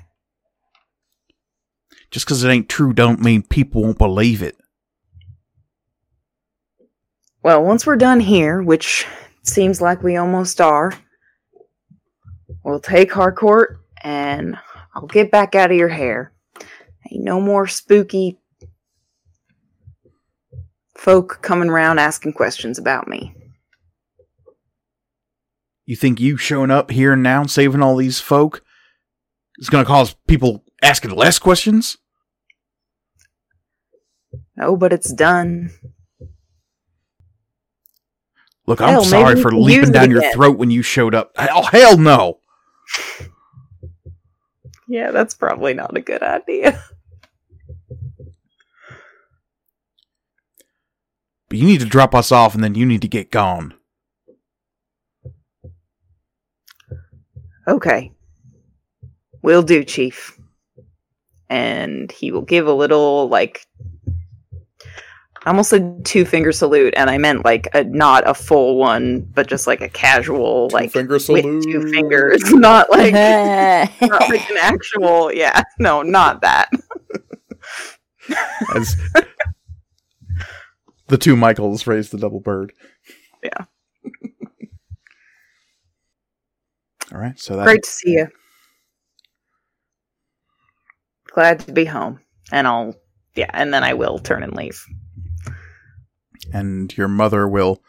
[2.10, 4.56] Just because it ain't true don't mean people won't believe it.
[7.42, 9.06] Well, once we're done here, which
[9.44, 10.92] seems like we almost are,
[12.64, 14.58] we'll take Harcourt and
[14.94, 16.32] I'll get back out of your hair.
[17.10, 18.38] Ain't no more spooky
[20.96, 23.34] folk coming around asking questions about me.
[25.86, 28.62] You think you showing up here and now and saving all these folk
[29.58, 31.98] is going to cause people asking less questions?
[34.60, 35.70] Oh, but it's done.
[38.66, 41.32] Look, I'm sorry for leaping down your throat when you showed up.
[41.36, 42.38] Oh, hell no.
[44.86, 46.82] Yeah, that's probably not a good idea.
[51.50, 53.74] But you need to drop us off and then you need to get gone.
[57.66, 58.12] Okay.
[59.42, 60.39] Will do, Chief.
[61.50, 63.66] And he will give a little, like,
[65.44, 69.20] I almost said two finger salute, and I meant like a not a full one,
[69.20, 74.50] but just like a casual, like finger with two fingers, not like not Not like
[74.50, 75.32] an actual.
[75.32, 76.70] Yeah, no, not that.
[78.74, 78.96] As
[81.08, 82.74] the two Michaels raise the double bird.
[83.42, 83.64] Yeah.
[87.12, 88.28] All right, so that Great to see you.
[91.34, 92.20] Glad to be home,
[92.52, 92.94] and I'll
[93.36, 94.84] yeah, and then I will turn and leave.
[96.52, 97.82] and your mother will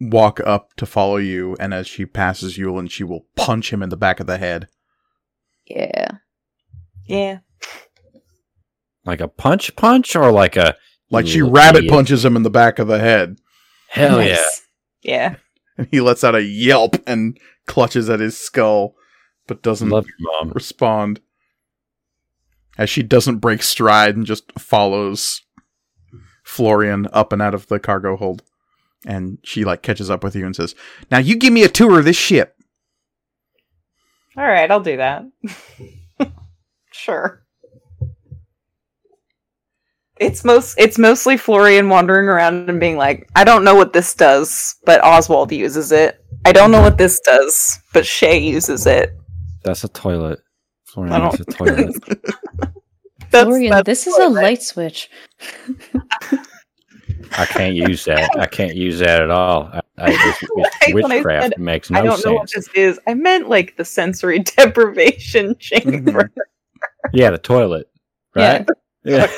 [0.00, 3.88] walk up to follow you, and as she passes Yulin, she will punch him in
[3.88, 4.68] the back of the head.
[5.66, 6.10] Yeah.
[7.06, 7.38] Yeah.
[9.04, 10.76] Like a punch punch or like a
[11.10, 11.92] Like she rabbit idiot.
[11.92, 13.38] punches him in the back of the head,
[13.88, 14.34] Hell yeah.
[14.34, 14.62] Nice.
[15.02, 15.36] Yeah.
[15.78, 18.94] and he lets out a yelp and clutches at his skull,
[19.46, 20.50] but doesn't Love your mom.
[20.52, 21.20] respond.
[22.78, 25.42] As she doesn't break stride and just follows
[26.44, 28.42] Florian up and out of the cargo hold.
[29.06, 30.74] And she like catches up with you and says,
[31.10, 32.56] Now you give me a tour of this ship.
[34.36, 35.24] All right, I'll do that.
[36.92, 37.42] sure.
[40.18, 44.14] It's most it's mostly Florian wandering around and being like, I don't know what this
[44.14, 46.24] does, but Oswald uses it.
[46.46, 49.14] I don't know what this does, but Shay uses it.
[49.62, 50.40] That's a toilet.
[50.84, 51.94] Florian, I that's a toilet.
[53.30, 55.10] That's, Florian, that's this is a a I light switch.
[57.32, 58.30] I can't use that.
[58.38, 59.70] I can't use that at all.
[59.72, 62.98] I, I, it's, it's When I witchcraft said, makes I don't know what this is.
[63.06, 65.58] I meant like the sensory deprivation mm-hmm.
[65.58, 66.30] chamber.
[67.12, 67.90] Yeah, the toilet.
[68.34, 68.58] Yeah.
[68.58, 68.68] Right?
[69.06, 69.30] Yeah.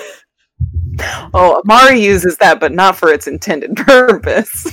[1.35, 4.67] Oh, Amari uses that, but not for its intended purpose.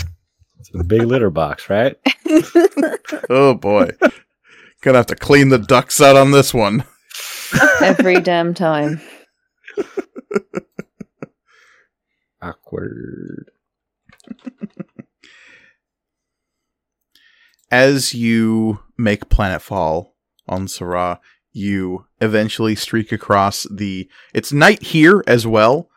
[0.58, 1.98] It's a big litter box, right?
[3.30, 3.90] Oh boy.
[4.82, 6.86] Gonna have to clean the ducks out on this one.
[7.82, 9.02] Every damn time.
[12.42, 13.52] Awkward.
[17.72, 20.12] As you make planetfall
[20.48, 21.20] on Sarah,
[21.52, 24.08] you eventually streak across the.
[24.34, 25.90] It's night here as well.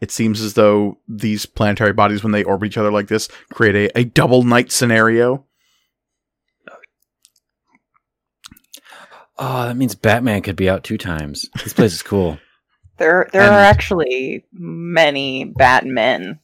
[0.00, 3.74] It seems as though these planetary bodies, when they orbit each other like this, create
[3.74, 5.46] a, a double night scenario.
[9.38, 11.48] Oh, that means Batman could be out two times.
[11.62, 12.38] This place is cool.
[12.96, 16.38] There, there And- are actually many Batmen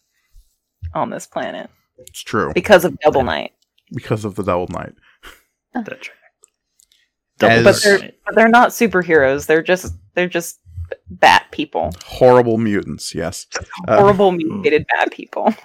[0.92, 3.52] on this planet It's true because of Double Night,
[3.92, 4.94] because of the double night.
[5.72, 5.88] That's
[7.40, 7.52] right.
[7.52, 9.46] As- but they're but they're not superheroes.
[9.46, 10.58] They're just they're just
[11.08, 13.46] bat people, Horrible mutants, yes.
[13.86, 15.54] Uh, horrible mutated bat people.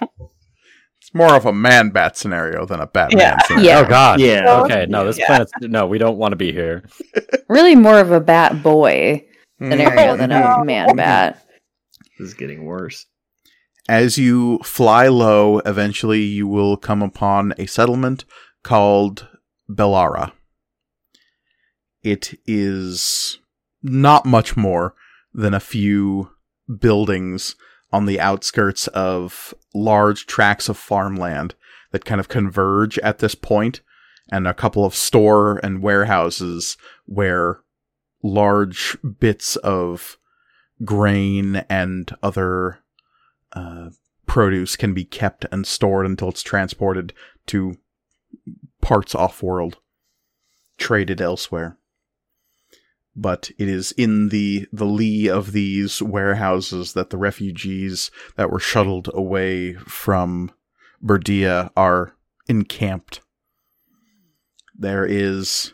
[1.24, 3.38] it's more of a man bat scenario than a Batman Yeah.
[3.46, 3.66] scenario.
[3.68, 3.78] Yeah.
[3.80, 4.20] Oh God.
[4.20, 4.60] Yeah.
[4.62, 4.86] Okay.
[4.88, 5.26] No, this Yeah.
[5.26, 5.86] planet's no.
[5.86, 6.84] We don't want to be here.
[7.48, 9.24] Really more of a bat boy
[9.60, 9.70] Mm.
[9.70, 10.42] scenario Oh, than no.
[10.42, 11.42] a man bat.
[12.18, 13.06] This is getting worse.
[13.88, 18.24] As you fly low, eventually you will come upon a settlement
[18.64, 19.28] called
[19.70, 20.32] Bellara.
[22.02, 23.38] It is
[23.82, 24.94] not much more
[25.32, 26.30] than a few
[26.80, 27.54] buildings
[27.92, 31.54] on the outskirts of large tracts of farmland
[31.92, 33.80] that kind of converge at this point,
[34.30, 36.76] and a couple of store and warehouses
[37.06, 37.60] where
[38.22, 40.18] large bits of
[40.84, 42.80] grain and other
[43.52, 43.90] uh,
[44.26, 47.12] produce can be kept and stored until it's transported
[47.46, 47.76] to
[48.80, 49.78] parts off world,
[50.76, 51.78] traded elsewhere.
[53.18, 58.60] But it is in the the lee of these warehouses that the refugees that were
[58.60, 60.52] shuttled away from
[61.02, 62.14] Berdia are
[62.46, 63.22] encamped.
[64.78, 65.72] There is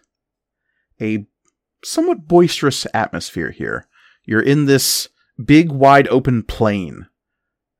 [1.00, 1.26] a
[1.84, 3.88] somewhat boisterous atmosphere here.
[4.24, 5.08] You're in this
[5.44, 7.08] big, wide open plain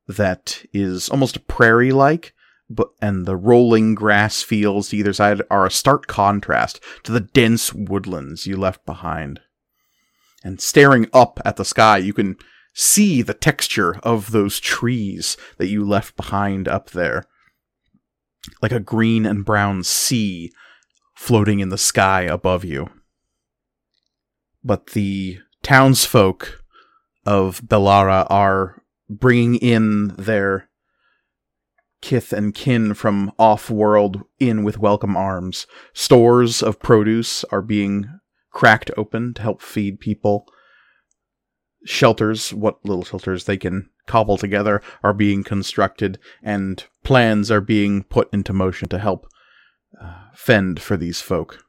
[0.09, 2.35] that is almost prairie like,
[2.69, 7.21] but and the rolling grass fields to either side are a stark contrast to the
[7.21, 9.41] dense woodlands you left behind.
[10.45, 12.37] And staring up at the sky, you can
[12.75, 17.25] see the texture of those trees that you left behind up there.
[18.61, 20.53] Like a green and brown sea
[21.15, 22.91] floating in the sky above you.
[24.65, 26.63] But the townsfolk
[27.25, 30.69] of Bellara are bringing in their
[32.01, 35.67] kith and kin from off world in with welcome arms.
[35.93, 38.09] Stores of produce are being
[38.53, 40.47] cracked open to help feed people.
[41.85, 48.05] Shelters, what little shelters they can cobble together, are being constructed, and plans are being
[48.05, 49.27] put into motion to help
[50.01, 51.65] uh, fend for these folk.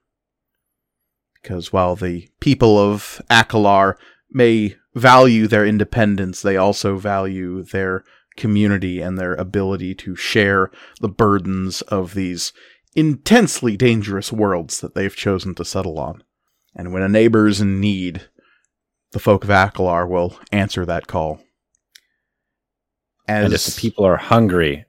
[1.41, 3.95] Because while the people of Akalar
[4.31, 8.03] may value their independence, they also value their
[8.37, 12.53] community and their ability to share the burdens of these
[12.95, 16.23] intensely dangerous worlds that they've chosen to settle on.
[16.75, 18.27] And when a neighbor is in need,
[19.11, 21.39] the folk of Akalar will answer that call.
[23.27, 24.85] As And if the people are hungry,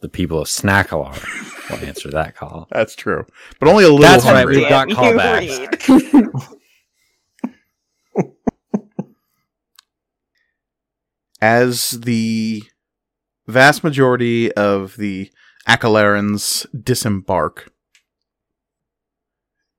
[0.00, 2.68] the people of Snackalar will answer that call.
[2.72, 3.26] that's true,
[3.58, 4.58] but only a little That's right, hungry.
[4.58, 6.54] we've got callbacks.
[11.40, 12.64] As the
[13.46, 15.30] vast majority of the
[15.68, 17.72] Akalarans disembark,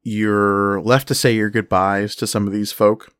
[0.01, 3.13] you're left to say your goodbyes to some of these folk.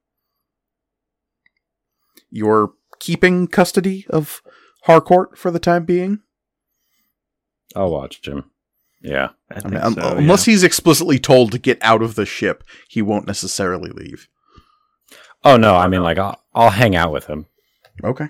[2.29, 4.41] You're keeping custody of
[4.83, 6.19] Harcourt for the time being.
[7.75, 8.51] I'll watch him.
[9.01, 9.29] Yeah.
[9.51, 10.51] I I think mean, so, unless yeah.
[10.51, 14.27] he's explicitly told to get out of the ship, he won't necessarily leave.
[15.43, 17.45] Oh no, I mean like I'll I'll hang out with him.
[18.03, 18.27] Okay.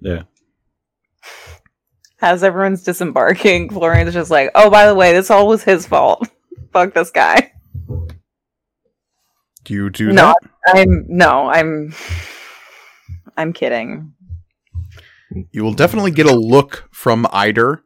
[0.00, 0.22] Yeah.
[2.20, 6.28] As everyone's disembarking, Florian's just like, oh, by the way, this all was his fault.
[6.72, 7.52] Fuck this guy.
[9.64, 10.34] Do you do No.
[10.66, 10.76] that?
[10.76, 11.94] I'm no, I'm
[13.36, 14.14] I'm kidding.
[15.52, 17.82] You will definitely get a look from Eider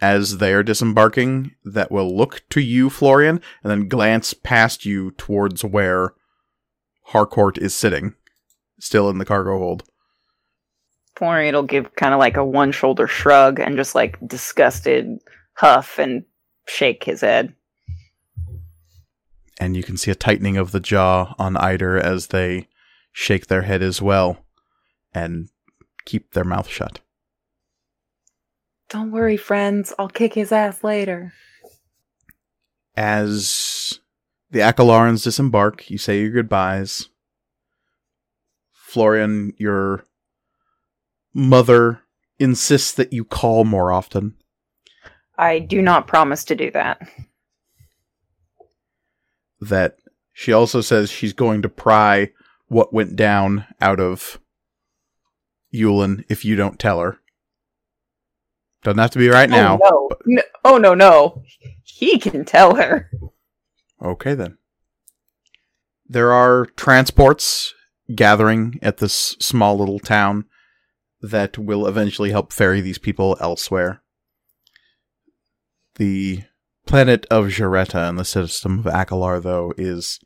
[0.00, 5.12] as they are disembarking that will look to you, Florian, and then glance past you
[5.12, 6.14] towards where
[7.06, 8.14] Harcourt is sitting,
[8.80, 9.84] still in the cargo hold.
[11.16, 15.18] Florian will give kind of like a one shoulder shrug and just like disgusted
[15.54, 16.24] huff and
[16.66, 17.54] shake his head.
[19.62, 22.66] And you can see a tightening of the jaw on Eider as they
[23.12, 24.44] shake their head as well
[25.14, 25.50] and
[26.04, 26.98] keep their mouth shut.
[28.88, 29.94] Don't worry, friends.
[30.00, 31.32] I'll kick his ass later.
[32.96, 34.00] As
[34.50, 37.08] the Akalarans disembark, you say your goodbyes.
[38.72, 40.02] Florian, your
[41.32, 42.00] mother
[42.40, 44.34] insists that you call more often.
[45.38, 47.00] I do not promise to do that.
[49.68, 49.96] That
[50.32, 52.30] she also says she's going to pry
[52.66, 54.40] what went down out of
[55.72, 57.18] Yulin if you don't tell her.
[58.82, 59.78] Doesn't have to be right oh, now.
[59.82, 60.34] Oh no.
[60.36, 60.42] no!
[60.64, 61.42] Oh no, no.
[61.84, 63.10] He can tell her.
[64.02, 64.58] Okay, then.
[66.08, 67.74] There are transports
[68.14, 70.46] gathering at this small little town
[71.20, 74.02] that will eventually help ferry these people elsewhere.
[75.96, 76.42] The
[76.86, 80.20] planet of Jaretta and the system of Akalar, though, is,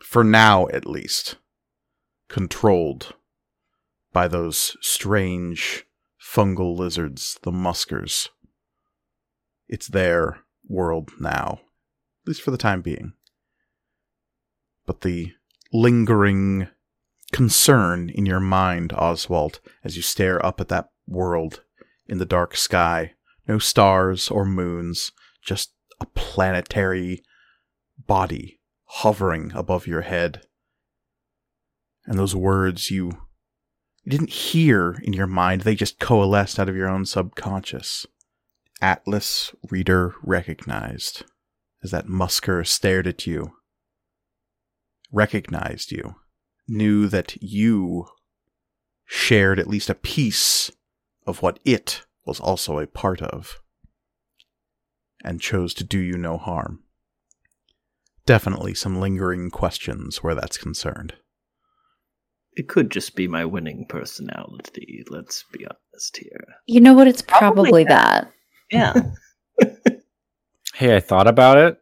[0.00, 1.36] for now at least,
[2.28, 3.14] controlled
[4.12, 5.84] by those strange
[6.20, 8.28] fungal lizards, the muskers.
[9.68, 11.60] It's their world now
[12.28, 13.14] at least for the time being.
[14.84, 15.32] But the
[15.72, 16.68] lingering
[17.32, 21.62] concern in your mind, Oswald, as you stare up at that world
[22.06, 23.14] in the dark sky,
[23.46, 25.10] no stars or moons,
[25.48, 27.22] just a planetary
[28.06, 30.42] body hovering above your head.
[32.06, 33.12] And those words you,
[34.06, 38.06] didn't hear in your mind, they just coalesced out of your own subconscious.
[38.80, 41.24] Atlas reader recognized
[41.82, 43.52] as that musker stared at you,
[45.10, 46.16] recognized you,
[46.66, 48.06] knew that you
[49.04, 50.70] shared at least a piece
[51.26, 53.58] of what it was also a part of,
[55.24, 56.82] and chose to do you no harm.
[58.26, 61.14] Definitely some lingering questions where that's concerned.
[62.52, 65.04] It could just be my winning personality.
[65.08, 66.44] Let's be honest here.
[66.66, 67.06] You know what?
[67.06, 68.32] It's Probably probably that.
[68.70, 68.94] Yeah.
[70.74, 71.80] Hey, I thought about it.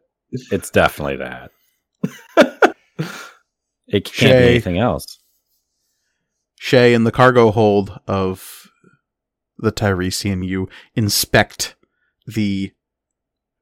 [0.51, 1.51] It's definitely that.
[3.87, 4.41] It can't Shay.
[4.41, 5.19] be anything else.
[6.55, 8.71] Shay, in the cargo hold of
[9.59, 11.75] the Tiresian, you inspect
[12.25, 12.71] the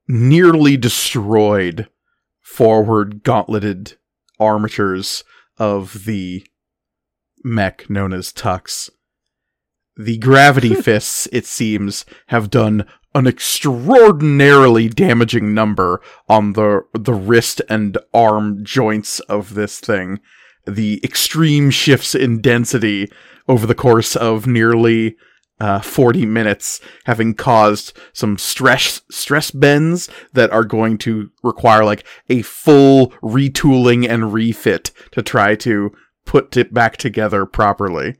[0.08, 1.88] nearly destroyed
[2.40, 3.96] forward gauntleted
[4.38, 5.24] armatures
[5.58, 6.46] of the
[7.42, 8.90] mech known as Tux.
[9.96, 17.62] The gravity fists, it seems, have done an extraordinarily damaging number on the the wrist
[17.68, 20.20] and arm joints of this thing.
[20.66, 23.10] The extreme shifts in density
[23.48, 25.16] over the course of nearly
[25.58, 32.06] uh, 40 minutes, having caused some stress stress bends that are going to require like
[32.28, 35.92] a full retooling and refit to try to
[36.24, 38.16] put it back together properly.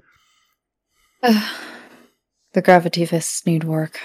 [1.22, 4.00] the gravity fists need work.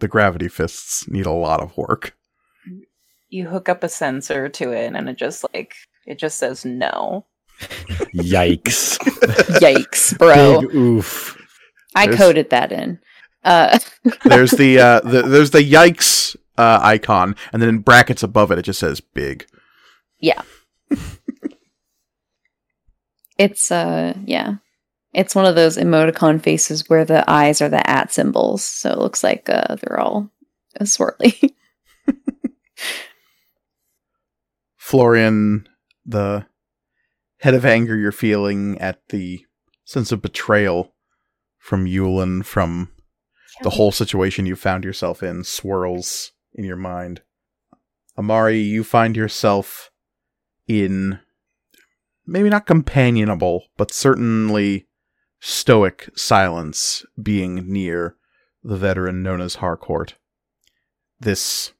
[0.00, 2.16] The gravity fists need a lot of work.
[3.30, 5.74] You hook up a sensor to it and it just like
[6.06, 7.24] it just says no.
[8.14, 8.98] Yikes.
[9.58, 10.60] Yikes, bro!
[10.60, 11.45] Big oof.
[11.96, 13.00] I There's- coded that in.
[13.42, 13.78] Uh,
[14.24, 18.58] There's the, uh, the there's the yikes uh, icon, and then in brackets above it,
[18.58, 19.46] it just says big.
[20.18, 20.42] Yeah.
[23.38, 24.56] it's uh, yeah,
[25.12, 28.98] it's one of those emoticon faces where the eyes are the at symbols, so it
[28.98, 30.30] looks like uh, they're all
[30.80, 31.52] uh, swirly.
[34.76, 35.68] Florian,
[36.04, 36.46] the
[37.40, 39.44] head of anger you're feeling at the
[39.84, 40.94] sense of betrayal
[41.66, 42.92] from Yulin, from
[43.62, 47.22] the whole situation you found yourself in swirls in your mind.
[48.16, 49.90] Amari, you find yourself
[50.68, 51.18] in
[52.24, 54.86] maybe not companionable, but certainly
[55.40, 58.14] stoic silence being near
[58.62, 60.14] the veteran known as Harcourt.
[61.18, 61.72] This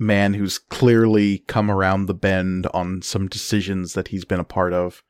[0.00, 4.72] man who's clearly come around the bend on some decisions that he's been a part
[4.72, 5.04] of.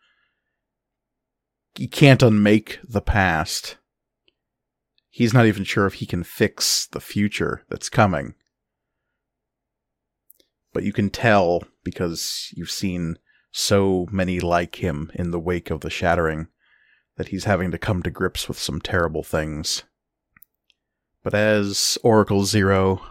[1.75, 3.77] He can't unmake the past.
[5.09, 8.35] He's not even sure if he can fix the future that's coming.
[10.73, 13.19] But you can tell because you've seen
[13.51, 16.49] so many like him in the wake of the shattering
[17.17, 19.83] that he's having to come to grips with some terrible things.
[21.23, 23.03] But as Oracle Zero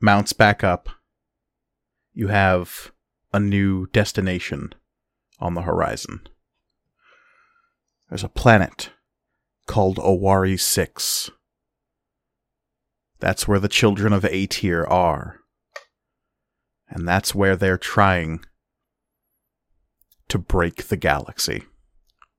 [0.00, 0.88] mounts back up,
[2.12, 2.92] you have
[3.32, 4.74] a new destination
[5.38, 6.28] on the horizon.
[8.14, 8.90] There's a planet
[9.66, 11.32] called Owari 6.
[13.18, 15.40] That's where the children of Aetyr are.
[16.88, 18.44] And that's where they're trying
[20.28, 21.64] to break the galaxy.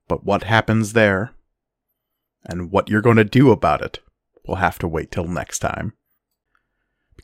[0.07, 1.31] But what happens there,
[2.45, 3.99] and what you're going to do about it,
[4.47, 5.91] we'll have to wait till next time.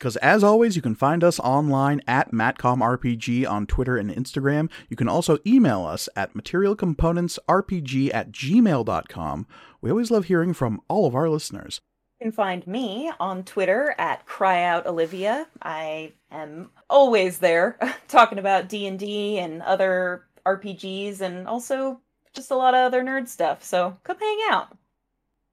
[0.02, 4.68] Because as always, you can find us online at MatcomRPG on Twitter and Instagram.
[4.88, 9.46] You can also email us at materialcomponentsrpg at gmail.com.
[9.80, 11.80] We always love hearing from all of our listeners.
[12.18, 15.46] You can find me on Twitter at CryOutOlivia.
[15.62, 22.00] I am always there talking about D&D and other RPGs and also
[22.34, 23.62] just a lot of other nerd stuff.
[23.62, 24.76] So come hang out.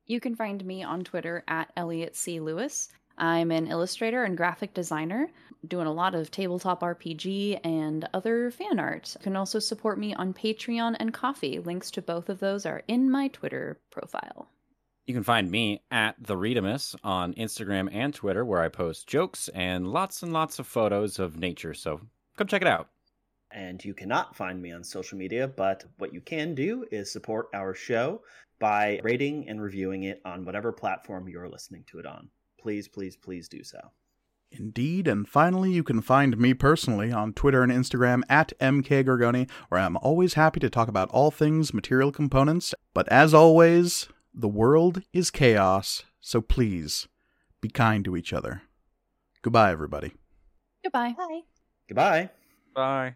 [0.08, 2.40] You can find me on Twitter at Elliot C.
[2.40, 2.90] Lewis.
[3.20, 5.30] I'm an illustrator and graphic designer,
[5.68, 9.16] doing a lot of tabletop RPG and other fan art.
[9.20, 11.60] You can also support me on Patreon and Ko-fi.
[11.60, 14.48] Links to both of those are in my Twitter profile.
[15.06, 19.50] You can find me at the Readamus on Instagram and Twitter, where I post jokes
[19.50, 21.74] and lots and lots of photos of nature.
[21.74, 22.00] So
[22.38, 22.90] come check it out.
[23.52, 27.48] And you cannot find me on social media, but what you can do is support
[27.54, 28.22] our show
[28.60, 32.30] by rating and reviewing it on whatever platform you're listening to it on.
[32.61, 33.80] Please, please, please do so.
[34.52, 39.80] Indeed, and finally, you can find me personally on Twitter and Instagram at mkgorgoni, where
[39.80, 42.73] I'm always happy to talk about all things material components.
[42.94, 47.07] But as always, the world is chaos, so please
[47.61, 48.64] be kind to each other.
[49.41, 50.14] Goodbye, everybody.
[50.84, 51.14] Goodbye.
[51.18, 51.41] Bye.
[51.88, 52.30] Goodbye.
[52.73, 53.15] Bye.